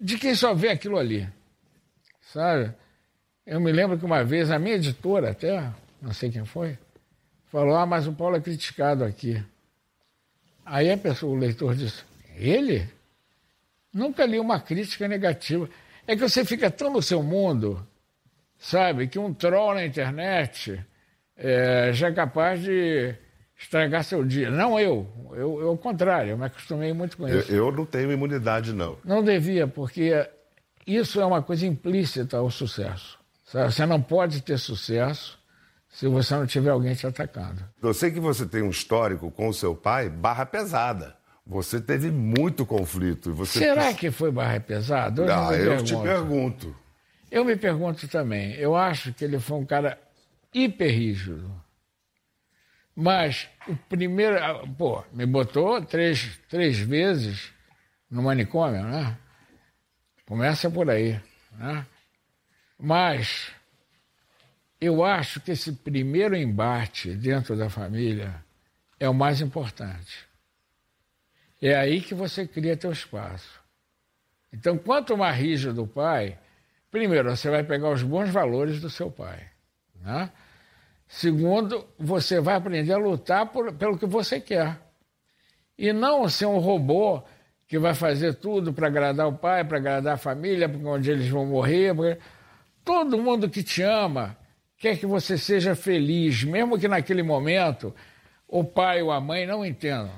[0.00, 1.28] de quem só vê aquilo ali.
[2.34, 2.72] Sabe?
[3.46, 5.70] Eu me lembro que uma vez a minha editora, até,
[6.02, 6.76] não sei quem foi,
[7.46, 9.40] falou: Ah, mas o Paulo é criticado aqui.
[10.66, 12.02] Aí a pessoa, o leitor disse:
[12.36, 12.88] Ele?
[13.92, 15.68] Nunca li uma crítica negativa.
[16.08, 17.86] É que você fica tão no seu mundo,
[18.58, 20.84] sabe, que um troll na internet
[21.36, 23.14] é, já é capaz de
[23.56, 24.50] estragar seu dia.
[24.50, 27.52] Não eu, eu, eu ao contrário, eu me acostumei muito com Eu, isso.
[27.52, 28.98] eu não tenho imunidade, não.
[29.04, 30.10] Não devia, porque
[30.86, 33.18] isso é uma coisa implícita ao sucesso.
[33.52, 35.38] Você não pode ter sucesso
[35.88, 37.62] se você não tiver alguém te atacando.
[37.80, 41.16] Eu sei que você tem um histórico com o seu pai, barra pesada.
[41.46, 43.32] Você teve muito conflito.
[43.34, 45.22] Você Será que foi barra pesada?
[45.32, 46.02] Ah, me eu te pergunto.
[46.02, 46.76] pergunto.
[47.30, 48.52] Eu me pergunto também.
[48.54, 49.98] Eu acho que ele foi um cara
[50.52, 51.50] hiper rígido.
[52.96, 54.42] Mas o primeiro.
[54.42, 57.52] ah, Pô, me botou três, três vezes
[58.10, 59.18] no manicômio, né?
[60.26, 61.20] Começa por aí.
[61.52, 61.86] Né?
[62.78, 63.52] Mas
[64.80, 68.34] eu acho que esse primeiro embate dentro da família
[68.98, 70.26] é o mais importante.
[71.60, 73.60] É aí que você cria teu espaço.
[74.52, 76.38] Então, quanto mais rígido o pai,
[76.90, 79.48] primeiro, você vai pegar os bons valores do seu pai.
[80.00, 80.30] Né?
[81.08, 84.78] Segundo, você vai aprender a lutar por- pelo que você quer.
[85.76, 87.22] E não ser um robô
[87.66, 91.28] que vai fazer tudo para agradar o pai, para agradar a família, porque onde eles
[91.28, 91.94] vão morrer.
[91.94, 92.18] porque-
[92.84, 94.36] Todo mundo que te ama
[94.78, 97.94] quer que você seja feliz, mesmo que naquele momento
[98.46, 100.12] o pai ou a mãe não entendam.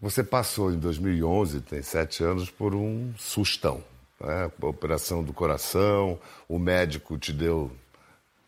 [0.00, 3.82] Você passou em 2011, tem sete anos, por um sustão.
[4.20, 4.50] Né?
[4.62, 7.70] A operação do coração, o médico te deu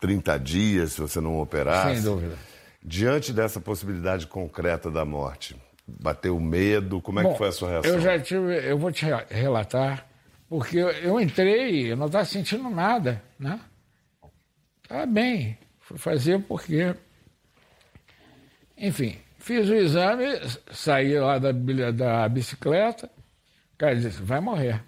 [0.00, 1.96] 30 dias se você não operasse.
[1.96, 2.36] Sem dúvida.
[2.82, 5.54] Diante dessa possibilidade concreta da morte,
[6.00, 7.00] bateu medo?
[7.00, 7.90] Como é Bom, que foi a sua reação?
[7.92, 10.07] Eu já tive, eu vou te re- relatar,
[10.48, 13.59] porque eu, entrei, eu não estava sentindo nada, né?
[14.83, 16.94] Estava bem, fui fazer porque,
[18.76, 20.24] enfim, fiz o exame,
[20.72, 23.07] saí lá da, da bicicleta,
[23.74, 24.83] o cara disse, vai morrer.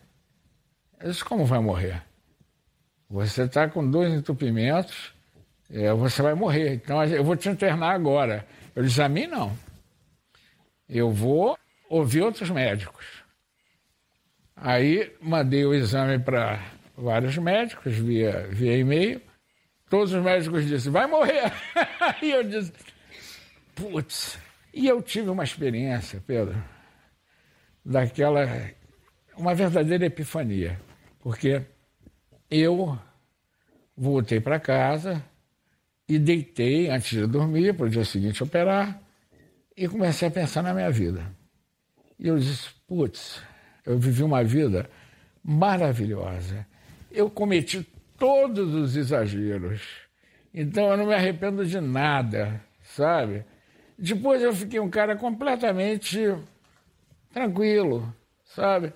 [1.01, 2.03] Eu disse, como vai morrer?
[3.09, 5.12] Você está com dois entupimentos,
[5.71, 8.47] é, você vai morrer, então eu vou te internar agora.
[8.75, 9.53] Eu disse, a mim não.
[10.93, 13.07] Eu vou ouvir outros médicos.
[14.55, 16.63] Aí mandei o exame para
[16.95, 19.23] vários médicos via, via e-mail.
[19.89, 21.51] Todos os médicos disseram, vai morrer.
[21.99, 22.73] Aí eu disse,
[23.75, 24.39] putz.
[24.75, 26.63] E eu tive uma experiência, Pedro,
[27.83, 28.47] daquela,
[29.35, 30.79] uma verdadeira epifania.
[31.21, 31.63] Porque
[32.51, 32.99] eu
[33.97, 35.25] voltei para casa
[36.07, 39.01] e deitei antes de dormir, para o dia seguinte operar,
[39.77, 41.25] e comecei a pensar na minha vida.
[42.19, 43.43] E eu disse, putz,
[43.85, 44.89] eu vivi uma vida
[45.43, 46.67] maravilhosa.
[47.11, 47.87] eu cometi
[48.19, 49.83] todos os exageros.
[50.55, 53.45] Então eu não me arrependo de nada, sabe?
[53.99, 56.35] Depois eu fiquei um cara completamente
[57.33, 58.93] tranquilo, sabe?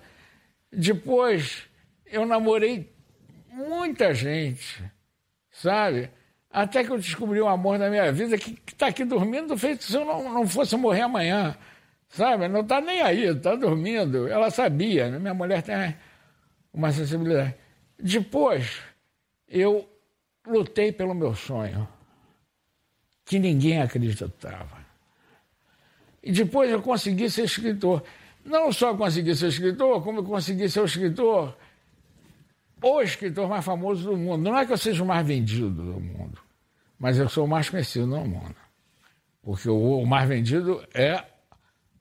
[0.71, 1.67] Depois
[2.05, 2.93] eu namorei
[3.51, 4.83] muita gente,
[5.51, 6.09] sabe?
[6.57, 9.95] Até que eu descobri o amor da minha vida que está aqui dormindo, feito se
[9.95, 11.55] eu não, não fosse morrer amanhã,
[12.09, 12.47] sabe?
[12.47, 14.27] Não está nem aí, está dormindo.
[14.27, 15.19] Ela sabia, né?
[15.19, 15.95] minha mulher tem
[16.73, 17.53] uma sensibilidade.
[17.99, 18.81] Depois,
[19.47, 19.87] eu
[20.47, 21.87] lutei pelo meu sonho,
[23.23, 24.83] que ninguém acreditava.
[26.23, 28.01] E depois eu consegui ser escritor.
[28.43, 31.55] Não só consegui ser escritor, como eu consegui ser o escritor,
[32.81, 34.49] o escritor mais famoso do mundo.
[34.49, 36.39] Não é que eu seja o mais vendido do mundo,
[36.99, 38.55] mas eu sou o mais conhecido no mundo.
[39.41, 41.23] Porque o, mais vendido é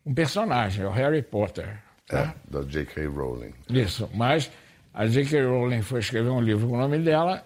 [0.05, 1.79] um personagem, é o Harry Potter.
[2.07, 2.35] Tá?
[2.49, 3.07] É, da J.K.
[3.07, 3.55] Rowling.
[3.69, 4.51] Isso, mas
[4.93, 5.45] a J.K.
[5.45, 7.45] Rowling foi escrever um livro com o nome dela.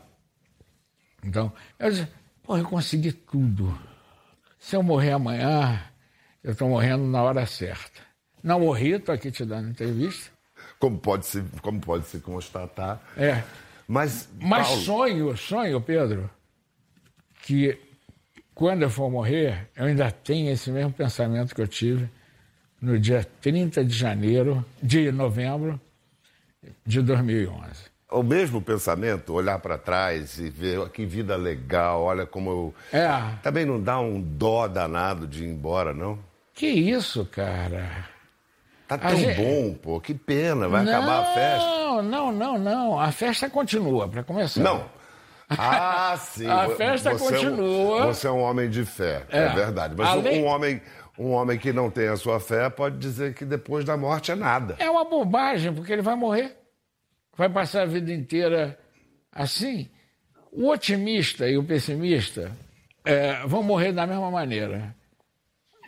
[1.24, 2.08] Então, eu disse,
[2.42, 3.78] pô, eu consegui tudo.
[4.58, 5.82] Se eu morrer amanhã,
[6.42, 8.00] eu estou morrendo na hora certa.
[8.42, 10.30] Não morri, estou aqui te dando entrevista.
[10.78, 13.00] Como pode se, como pode se constatar.
[13.16, 13.42] É.
[13.86, 14.82] Mas, Mas Paulo...
[14.82, 16.30] sonho, sonho, Pedro,
[17.42, 17.78] que
[18.54, 22.08] quando eu for morrer, eu ainda tenho esse mesmo pensamento que eu tive
[22.80, 25.80] no dia 30 de janeiro, de novembro
[26.86, 32.50] de 2011 o mesmo pensamento, olhar para trás e ver que vida legal, olha como
[32.50, 32.74] eu.
[32.92, 33.08] É.
[33.42, 36.18] Também não dá um dó danado de ir embora, não?
[36.52, 38.08] Que isso, cara?
[38.88, 39.40] Tá tão gente...
[39.40, 41.68] bom, pô, que pena, vai não, acabar a festa.
[41.68, 43.00] Não, não, não, não.
[43.00, 44.60] A festa continua, para começar.
[44.60, 44.84] Não.
[45.50, 46.48] Ah, sim.
[46.48, 47.98] a festa você continua.
[47.98, 49.94] É um, você é um homem de fé, é, é verdade.
[49.96, 50.42] Mas Além...
[50.42, 50.82] um homem.
[51.18, 54.34] Um homem que não tem a sua fé pode dizer que depois da morte é
[54.34, 54.76] nada.
[54.78, 56.56] É uma bobagem, porque ele vai morrer
[57.40, 58.78] vai passar a vida inteira
[59.32, 59.88] assim.
[60.52, 62.52] O otimista e o pessimista
[63.02, 64.94] é, vão morrer da mesma maneira,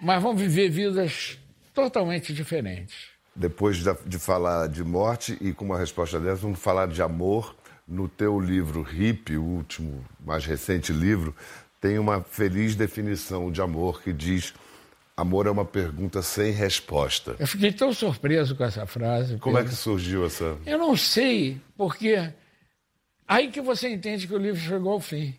[0.01, 1.39] mas vão viver vidas
[1.75, 3.11] totalmente diferentes.
[3.37, 7.55] Depois de, falar de morte e com uma resposta dessa, vamos falar de amor.
[7.87, 11.35] No teu livro Hip, o último, mais recente livro,
[11.81, 14.55] tem uma feliz definição de amor que diz
[15.17, 17.37] Amor é uma pergunta sem resposta.
[17.39, 19.37] Eu fiquei tão surpreso com essa frase.
[19.39, 19.71] Como Pedro.
[19.71, 20.57] é que surgiu essa?
[20.65, 22.33] Eu não sei, porque
[23.29, 25.35] aí que você entende que o livro chegou ao fim.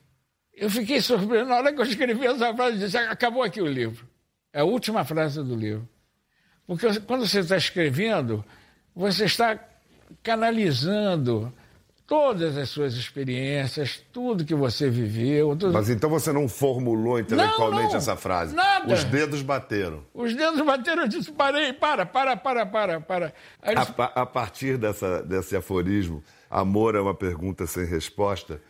[0.53, 4.07] Eu fiquei surpreso na hora que eu escrevi essa frase, disse, acabou aqui o livro.
[4.53, 5.89] É a última frase do livro.
[6.67, 8.45] Porque quando você está escrevendo,
[8.95, 9.59] você está
[10.21, 11.51] canalizando
[12.07, 15.55] todas as suas experiências, tudo que você viveu.
[15.55, 15.73] Tudo...
[15.73, 18.55] Mas então você não formulou intelectualmente não, não, essa frase?
[18.55, 18.93] Nada.
[18.93, 20.03] Os dedos bateram.
[20.13, 23.33] Os dedos bateram, eu disse, parei, para, para, para, para, para.
[23.61, 28.61] A, a, partir dessa, desse aforismo, amor é uma pergunta sem resposta,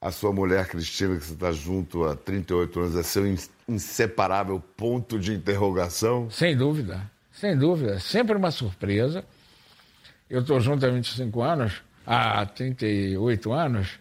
[0.00, 3.22] a sua mulher Cristina, que você está junto há 38 anos, é seu
[3.68, 6.28] inseparável ponto de interrogação?
[6.30, 8.00] Sem dúvida, sem dúvida.
[8.00, 9.24] Sempre uma surpresa.
[10.28, 13.98] Eu estou junto há 25 anos há 38 anos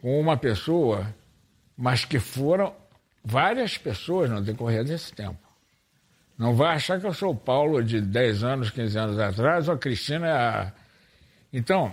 [0.00, 1.14] com uma pessoa,
[1.76, 2.74] mas que foram
[3.24, 5.38] várias pessoas no decorrer desse tempo.
[6.36, 9.74] Não vai achar que eu sou o Paulo de 10 anos, 15 anos atrás, ou
[9.74, 10.72] a Cristina a...
[11.52, 11.92] Então,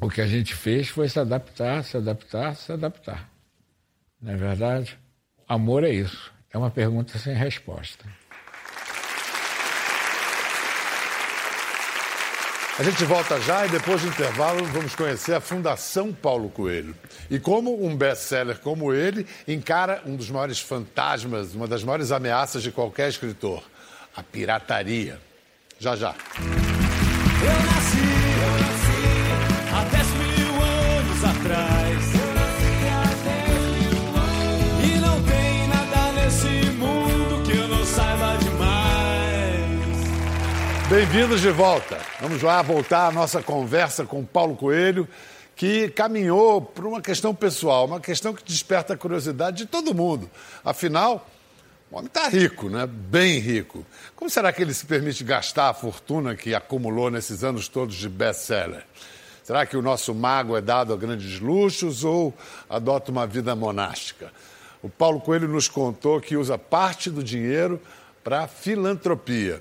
[0.00, 3.30] o que a gente fez foi se adaptar, se adaptar, se adaptar.
[4.20, 4.98] Não é verdade?
[5.46, 6.32] Amor é isso.
[6.52, 8.04] É uma pergunta sem resposta.
[12.82, 16.96] A gente volta já e depois do intervalo vamos conhecer a Fundação Paulo Coelho.
[17.30, 22.60] E como um best-seller como ele encara um dos maiores fantasmas, uma das maiores ameaças
[22.60, 23.62] de qualquer escritor,
[24.16, 25.20] a pirataria.
[25.78, 26.12] Já já.
[27.40, 28.11] Eu nasci,
[41.02, 41.98] Bem-vindos de volta.
[42.20, 45.08] Vamos lá voltar à nossa conversa com Paulo Coelho,
[45.56, 50.30] que caminhou por uma questão pessoal, uma questão que desperta a curiosidade de todo mundo.
[50.64, 51.28] Afinal,
[51.90, 52.86] o homem está rico, né?
[52.86, 53.84] Bem rico.
[54.14, 58.08] Como será que ele se permite gastar a fortuna que acumulou nesses anos todos de
[58.08, 58.84] best-seller?
[59.42, 62.32] Será que o nosso mago é dado a grandes luxos ou
[62.70, 64.32] adota uma vida monástica?
[64.80, 67.82] O Paulo Coelho nos contou que usa parte do dinheiro
[68.22, 69.60] para filantropia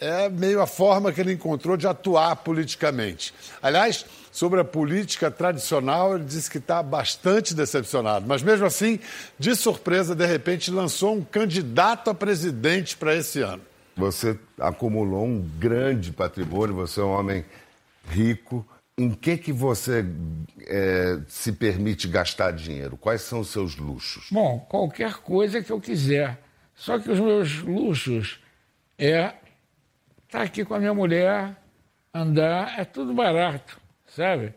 [0.00, 3.34] é meio a forma que ele encontrou de atuar politicamente.
[3.62, 8.98] Aliás, sobre a política tradicional, ele disse que está bastante decepcionado, mas mesmo assim,
[9.38, 13.62] de surpresa, de repente lançou um candidato a presidente para esse ano.
[13.96, 17.44] Você acumulou um grande patrimônio, você é um homem
[18.08, 20.04] rico, em que, que você
[20.66, 22.96] é, se permite gastar dinheiro?
[22.96, 24.28] Quais são os seus luxos?
[24.30, 26.38] Bom, qualquer coisa que eu quiser.
[26.74, 28.40] Só que os meus luxos
[28.98, 29.34] é
[30.30, 31.56] estar tá aqui com a minha mulher,
[32.14, 34.54] andar, é tudo barato, sabe?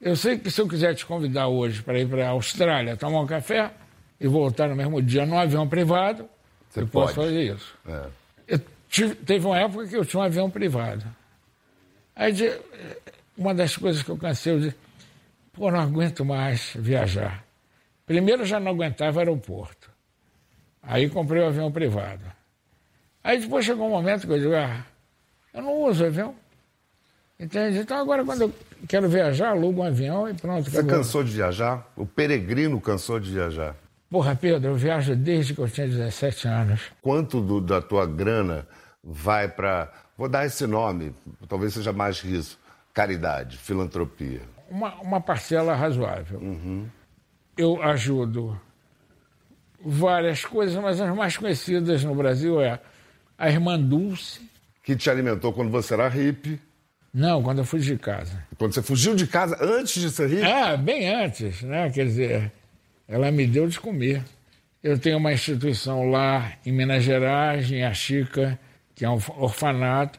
[0.00, 3.20] Eu sei que se eu quiser te convidar hoje para ir para a Austrália tomar
[3.20, 3.72] um café
[4.20, 6.28] e voltar no mesmo dia num avião privado,
[6.70, 7.14] Você eu pode.
[7.14, 7.76] posso fazer isso.
[7.88, 8.58] É.
[8.88, 11.04] Tive, teve uma época que eu tinha um avião privado.
[12.14, 12.32] Aí
[13.36, 14.76] uma das coisas que eu cansei, eu disse,
[15.52, 17.44] pô, não aguento mais viajar.
[18.06, 19.90] Primeiro já não aguentava o aeroporto.
[20.80, 22.24] Aí comprei o um avião privado.
[23.22, 24.86] Aí depois chegou um momento que eu digo, ah,
[25.52, 26.34] eu não uso avião.
[27.38, 27.78] Entende?
[27.78, 28.54] Então agora quando eu
[28.88, 30.70] quero viajar, alugo um avião e pronto.
[30.70, 30.96] Você acabou.
[30.96, 31.86] cansou de viajar?
[31.96, 33.76] O peregrino cansou de viajar?
[34.10, 36.80] Porra, Pedro, eu viajo desde que eu tinha 17 anos.
[37.02, 38.66] Quanto do, da tua grana
[39.04, 39.92] vai para.
[40.16, 41.14] Vou dar esse nome,
[41.46, 42.58] talvez seja mais riso
[42.98, 44.40] caridade, filantropia?
[44.68, 46.40] Uma, uma parcela razoável.
[46.40, 46.88] Uhum.
[47.56, 48.60] Eu ajudo
[49.80, 52.80] várias coisas, mas as mais conhecidas no Brasil é
[53.38, 54.40] a Irmã Dulce.
[54.88, 56.58] Que te alimentou quando você era hippie.
[57.12, 58.42] Não, quando eu fugi de casa.
[58.56, 60.46] Quando você fugiu de casa antes de ser hippie?
[60.46, 61.90] Ah, bem antes, né?
[61.90, 62.52] Quer dizer,
[63.06, 64.24] ela me deu de comer.
[64.82, 68.58] Eu tenho uma instituição lá em Minas Gerais, em Achica,
[68.94, 70.18] que é um orfanato,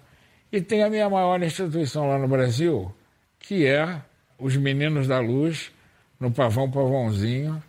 [0.52, 2.94] e tem a minha maior instituição lá no Brasil,
[3.40, 4.00] que é
[4.38, 5.72] os Meninos da Luz,
[6.20, 7.60] no Pavão Pavãozinho.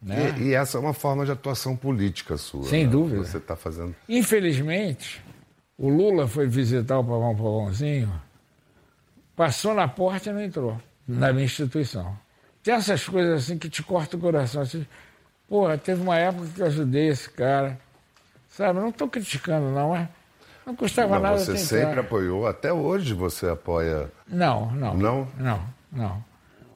[0.00, 0.34] Né?
[0.38, 2.64] E, e, essa é uma forma de atuação política sua.
[2.64, 2.90] Sem né?
[2.90, 3.24] dúvida.
[3.24, 3.94] Você está fazendo.
[4.08, 5.22] Infelizmente,
[5.80, 8.12] o Lula foi visitar o Pavão Pavãozinho,
[9.34, 10.76] passou na porta e não entrou
[11.08, 12.14] na minha instituição.
[12.62, 14.60] Tem essas coisas assim que te cortam o coração.
[14.60, 14.86] Assim,
[15.48, 17.76] Porra, teve uma época que eu ajudei esse cara.
[18.50, 20.08] Sabe, não estou criticando, não, mas
[20.64, 21.64] não custava não, nada Você tentar.
[21.64, 24.12] sempre apoiou, até hoje você apoia.
[24.28, 24.94] Não, não.
[24.94, 25.28] Não?
[25.36, 26.24] Não, não.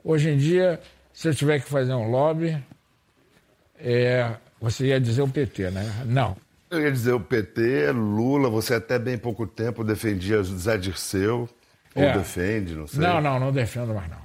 [0.03, 0.81] Hoje em dia,
[1.13, 2.61] se eu tiver que fazer um lobby,
[3.79, 6.03] é, você ia dizer o PT, né?
[6.07, 6.37] Não.
[6.75, 11.49] Eu ia dizer o PT, Lula, você até bem pouco tempo defendia Zé Dirceu,
[11.95, 12.17] ou é.
[12.17, 13.01] defende, não sei.
[13.01, 14.25] Não, não, não defendo mais não.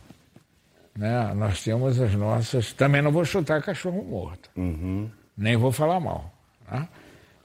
[0.98, 1.34] Né?
[1.34, 2.74] Nós temos as nossas.
[2.74, 4.50] Também não vou chutar cachorro morto.
[4.56, 5.10] Uhum.
[5.38, 6.34] Nem vou falar mal.
[6.70, 6.88] Né?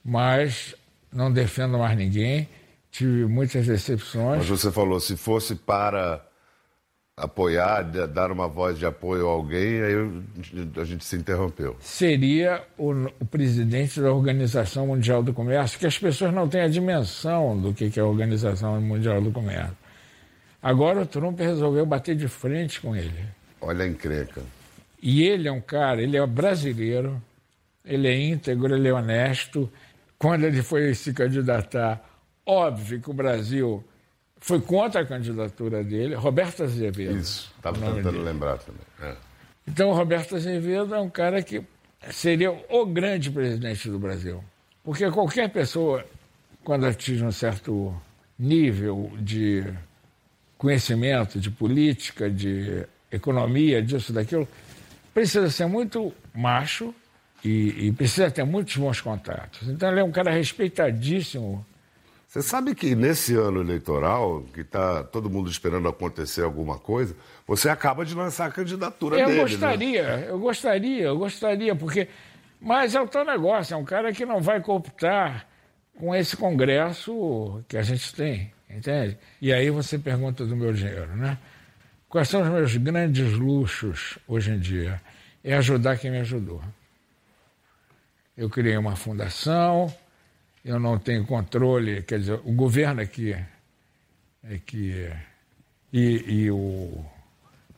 [0.05, 0.75] Mas
[1.13, 2.49] não defendo mais ninguém,
[2.91, 4.39] tive muitas decepções.
[4.39, 6.24] Mas você falou, se fosse para
[7.17, 9.95] apoiar, dar uma voz de apoio a alguém, aí
[10.77, 11.77] a gente se interrompeu.
[11.81, 12.91] Seria o,
[13.21, 17.73] o, presidente da Organização Mundial do Comércio, que as pessoas não têm a dimensão do
[17.73, 19.77] que é a Organização Mundial do Comércio.
[20.61, 23.25] Agora o Trump resolveu bater de frente com ele.
[23.61, 24.43] Olha a encrenca.
[25.01, 27.23] E ele é um cara, ele é brasileiro,
[27.85, 29.71] ele é íntegro, ele é honesto,
[30.19, 32.03] quando ele foi se candidatar,
[32.47, 33.85] óbvio que o Brasil
[34.45, 37.17] foi contra a candidatura dele, Roberto Azevedo.
[37.17, 38.25] Isso, estava tentando dele.
[38.25, 38.83] lembrar também.
[39.01, 39.17] É.
[39.67, 41.63] Então, Roberto Azevedo é um cara que
[42.11, 44.45] seria o grande presidente do Brasil.
[44.85, 46.05] Porque qualquer pessoa,
[46.63, 47.97] quando atinge um certo
[48.39, 49.65] nível de
[50.59, 54.47] conhecimento, de política, de economia, disso, daquilo,
[55.15, 56.95] precisa ser muito macho,
[57.43, 59.67] e, e, precisa ter muitos bons contatos.
[59.71, 61.65] Então ele é um cara respeitadíssimo.
[62.35, 67.15] Você sabe que nesse ano eleitoral, que está todo mundo esperando acontecer alguma coisa,
[67.47, 69.39] você acaba de lançar a candidatura eu dele.
[69.39, 70.27] Eu gostaria, né?
[70.29, 72.09] eu gostaria, eu gostaria, porque.
[72.61, 75.47] Mas é o teu negócio, é um cara que não vai cooptar
[75.97, 79.17] com esse Congresso que a gente tem, entende?
[79.41, 81.39] E aí você pergunta do meu dinheiro, né?
[82.09, 85.01] Quais são os meus grandes luxos hoje em dia?
[85.45, 86.61] É ajudar quem me ajudou.
[88.37, 89.95] Eu criei uma fundação,
[90.65, 93.33] eu não tenho controle, quer dizer, o governo aqui
[94.43, 95.11] é que
[95.93, 97.05] e, e o,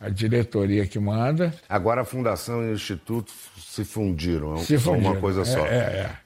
[0.01, 1.55] a diretoria que manda.
[1.68, 5.12] Agora a fundação e o instituto se fundiram, se são fundiram.
[5.12, 5.66] uma coisa só.
[5.66, 6.16] É, é, é.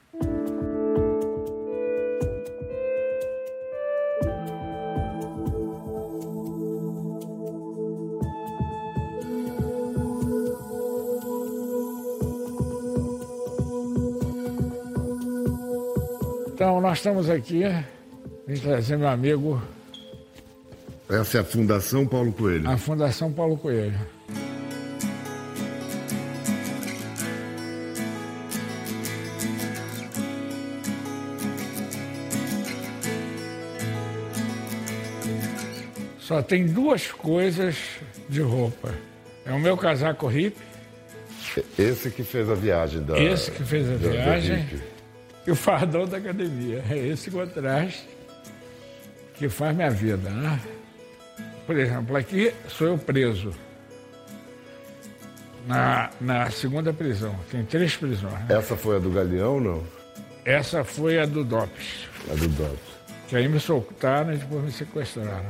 [17.01, 17.63] Estamos aqui,
[18.45, 19.59] vim trazer meu amigo.
[21.09, 22.69] Essa é a Fundação Paulo Coelho.
[22.69, 23.99] A Fundação Paulo Coelho.
[36.19, 37.77] Só tem duas coisas
[38.29, 38.93] de roupa.
[39.43, 40.55] É o meu casaco hippie.
[41.79, 43.17] Esse que fez a viagem da.
[43.17, 44.90] Esse que fez a viagem
[45.45, 46.83] e o fardão da academia.
[46.89, 48.07] É esse contraste
[49.33, 50.59] que faz minha vida, né?
[51.65, 53.53] por exemplo, aqui sou eu preso.
[55.67, 57.35] Na, na segunda prisão.
[57.49, 58.33] Tem três prisões.
[58.33, 58.47] Né?
[58.49, 59.83] Essa foi a do Galeão, não?
[60.43, 62.09] Essa foi a do DOPS.
[62.31, 62.91] A do DOPS.
[63.27, 65.45] Que aí me soltaram e depois me sequestraram.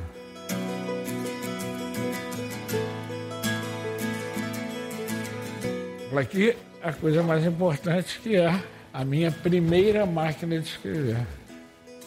[6.15, 8.61] Aqui a coisa mais importante que é
[8.93, 11.17] a minha primeira máquina de escrever.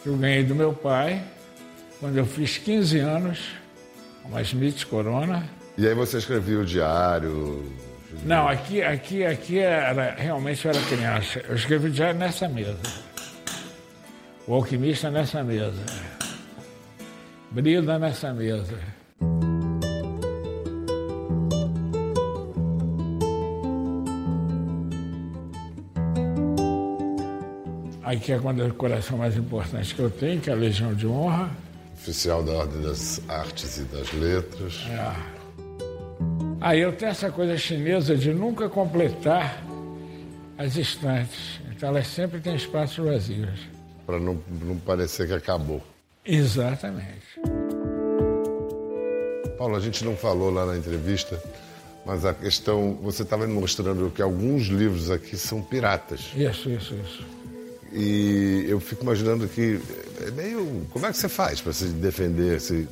[0.01, 1.23] Que eu ganhei do meu pai
[1.99, 3.39] quando eu fiz 15 anos,
[4.25, 5.43] uma Smith Corona.
[5.77, 7.71] E aí você escrevia o diário?
[8.23, 11.43] Não, aqui, aqui, aqui era realmente eu era criança.
[11.47, 12.77] Eu escrevi o diário nessa mesa.
[14.47, 15.83] O alquimista nessa mesa.
[17.51, 18.77] Brida nessa mesa.
[28.15, 31.51] Aqui é uma decoração mais importante que eu tenho, que é a Legião de Honra.
[31.93, 34.85] Oficial da Ordem das Artes e das Letras.
[34.89, 35.15] É.
[36.61, 39.61] Aí eu tenho essa coisa chinesa de nunca completar
[40.57, 41.59] as estantes.
[41.69, 43.59] Então elas sempre têm espaços vazios.
[44.05, 45.83] Para não, não parecer que acabou.
[46.25, 47.41] Exatamente.
[49.57, 51.41] Paulo, a gente não falou lá na entrevista,
[52.05, 52.97] mas a questão.
[53.03, 56.31] Você estava mostrando que alguns livros aqui são piratas.
[56.33, 57.44] Isso, isso, isso.
[57.91, 59.79] E eu fico imaginando que
[60.25, 60.85] é meio.
[60.91, 62.87] Como é que você faz para se defender -se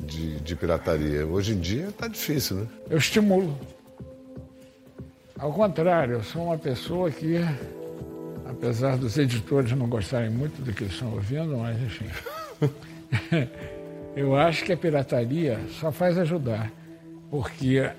[0.00, 1.26] de, de pirataria?
[1.26, 2.66] Hoje em dia está difícil, né?
[2.90, 3.58] Eu estimulo.
[5.38, 7.36] Ao contrário, eu sou uma pessoa que,
[8.48, 12.06] apesar dos editores não gostarem muito do que eles estão ouvindo, mas enfim.
[14.14, 16.70] eu acho que a pirataria só faz ajudar.
[17.28, 17.90] Porque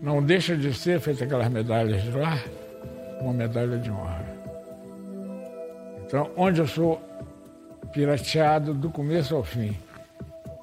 [0.00, 2.38] não deixa de ser feita aquelas medalhas de lá,
[3.20, 4.25] uma medalha de honra.
[6.06, 7.02] Então, onde eu sou
[7.92, 9.76] pirateado do começo ao fim,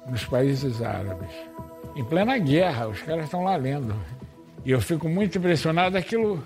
[0.08, 1.30] nos países árabes.
[1.94, 3.94] Em plena guerra, os caras estão lá lendo.
[4.64, 6.42] E eu fico muito impressionado aquilo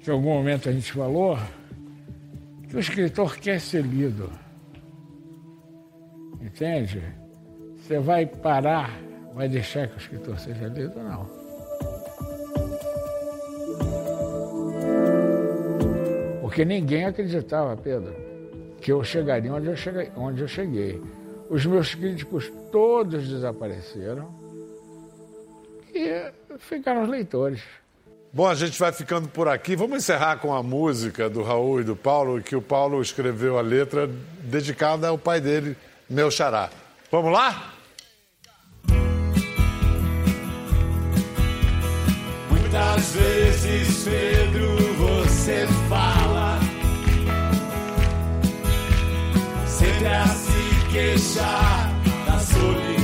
[0.00, 1.38] que em algum momento a gente falou,
[2.68, 4.30] que o escritor quer ser lido.
[6.42, 7.02] Entende?
[7.76, 8.90] Você vai parar,
[9.34, 10.98] vai deixar que o escritor seja lido?
[11.00, 11.43] Não.
[16.54, 18.14] Porque ninguém acreditava, Pedro,
[18.80, 20.12] que eu chegaria onde eu cheguei.
[20.14, 21.02] Onde eu cheguei.
[21.50, 24.32] Os meus críticos todos desapareceram
[25.92, 26.30] e
[26.60, 27.60] ficaram os leitores.
[28.32, 29.74] Bom, a gente vai ficando por aqui.
[29.74, 33.60] Vamos encerrar com a música do Raul e do Paulo, que o Paulo escreveu a
[33.60, 34.08] letra
[34.44, 35.76] dedicada ao pai dele,
[36.08, 36.70] meu xará.
[37.10, 37.74] Vamos lá?
[42.48, 44.94] Muitas vezes, Pedro,
[45.44, 46.58] você fala
[49.66, 51.92] sempre a se queixar
[52.26, 53.03] da solidão.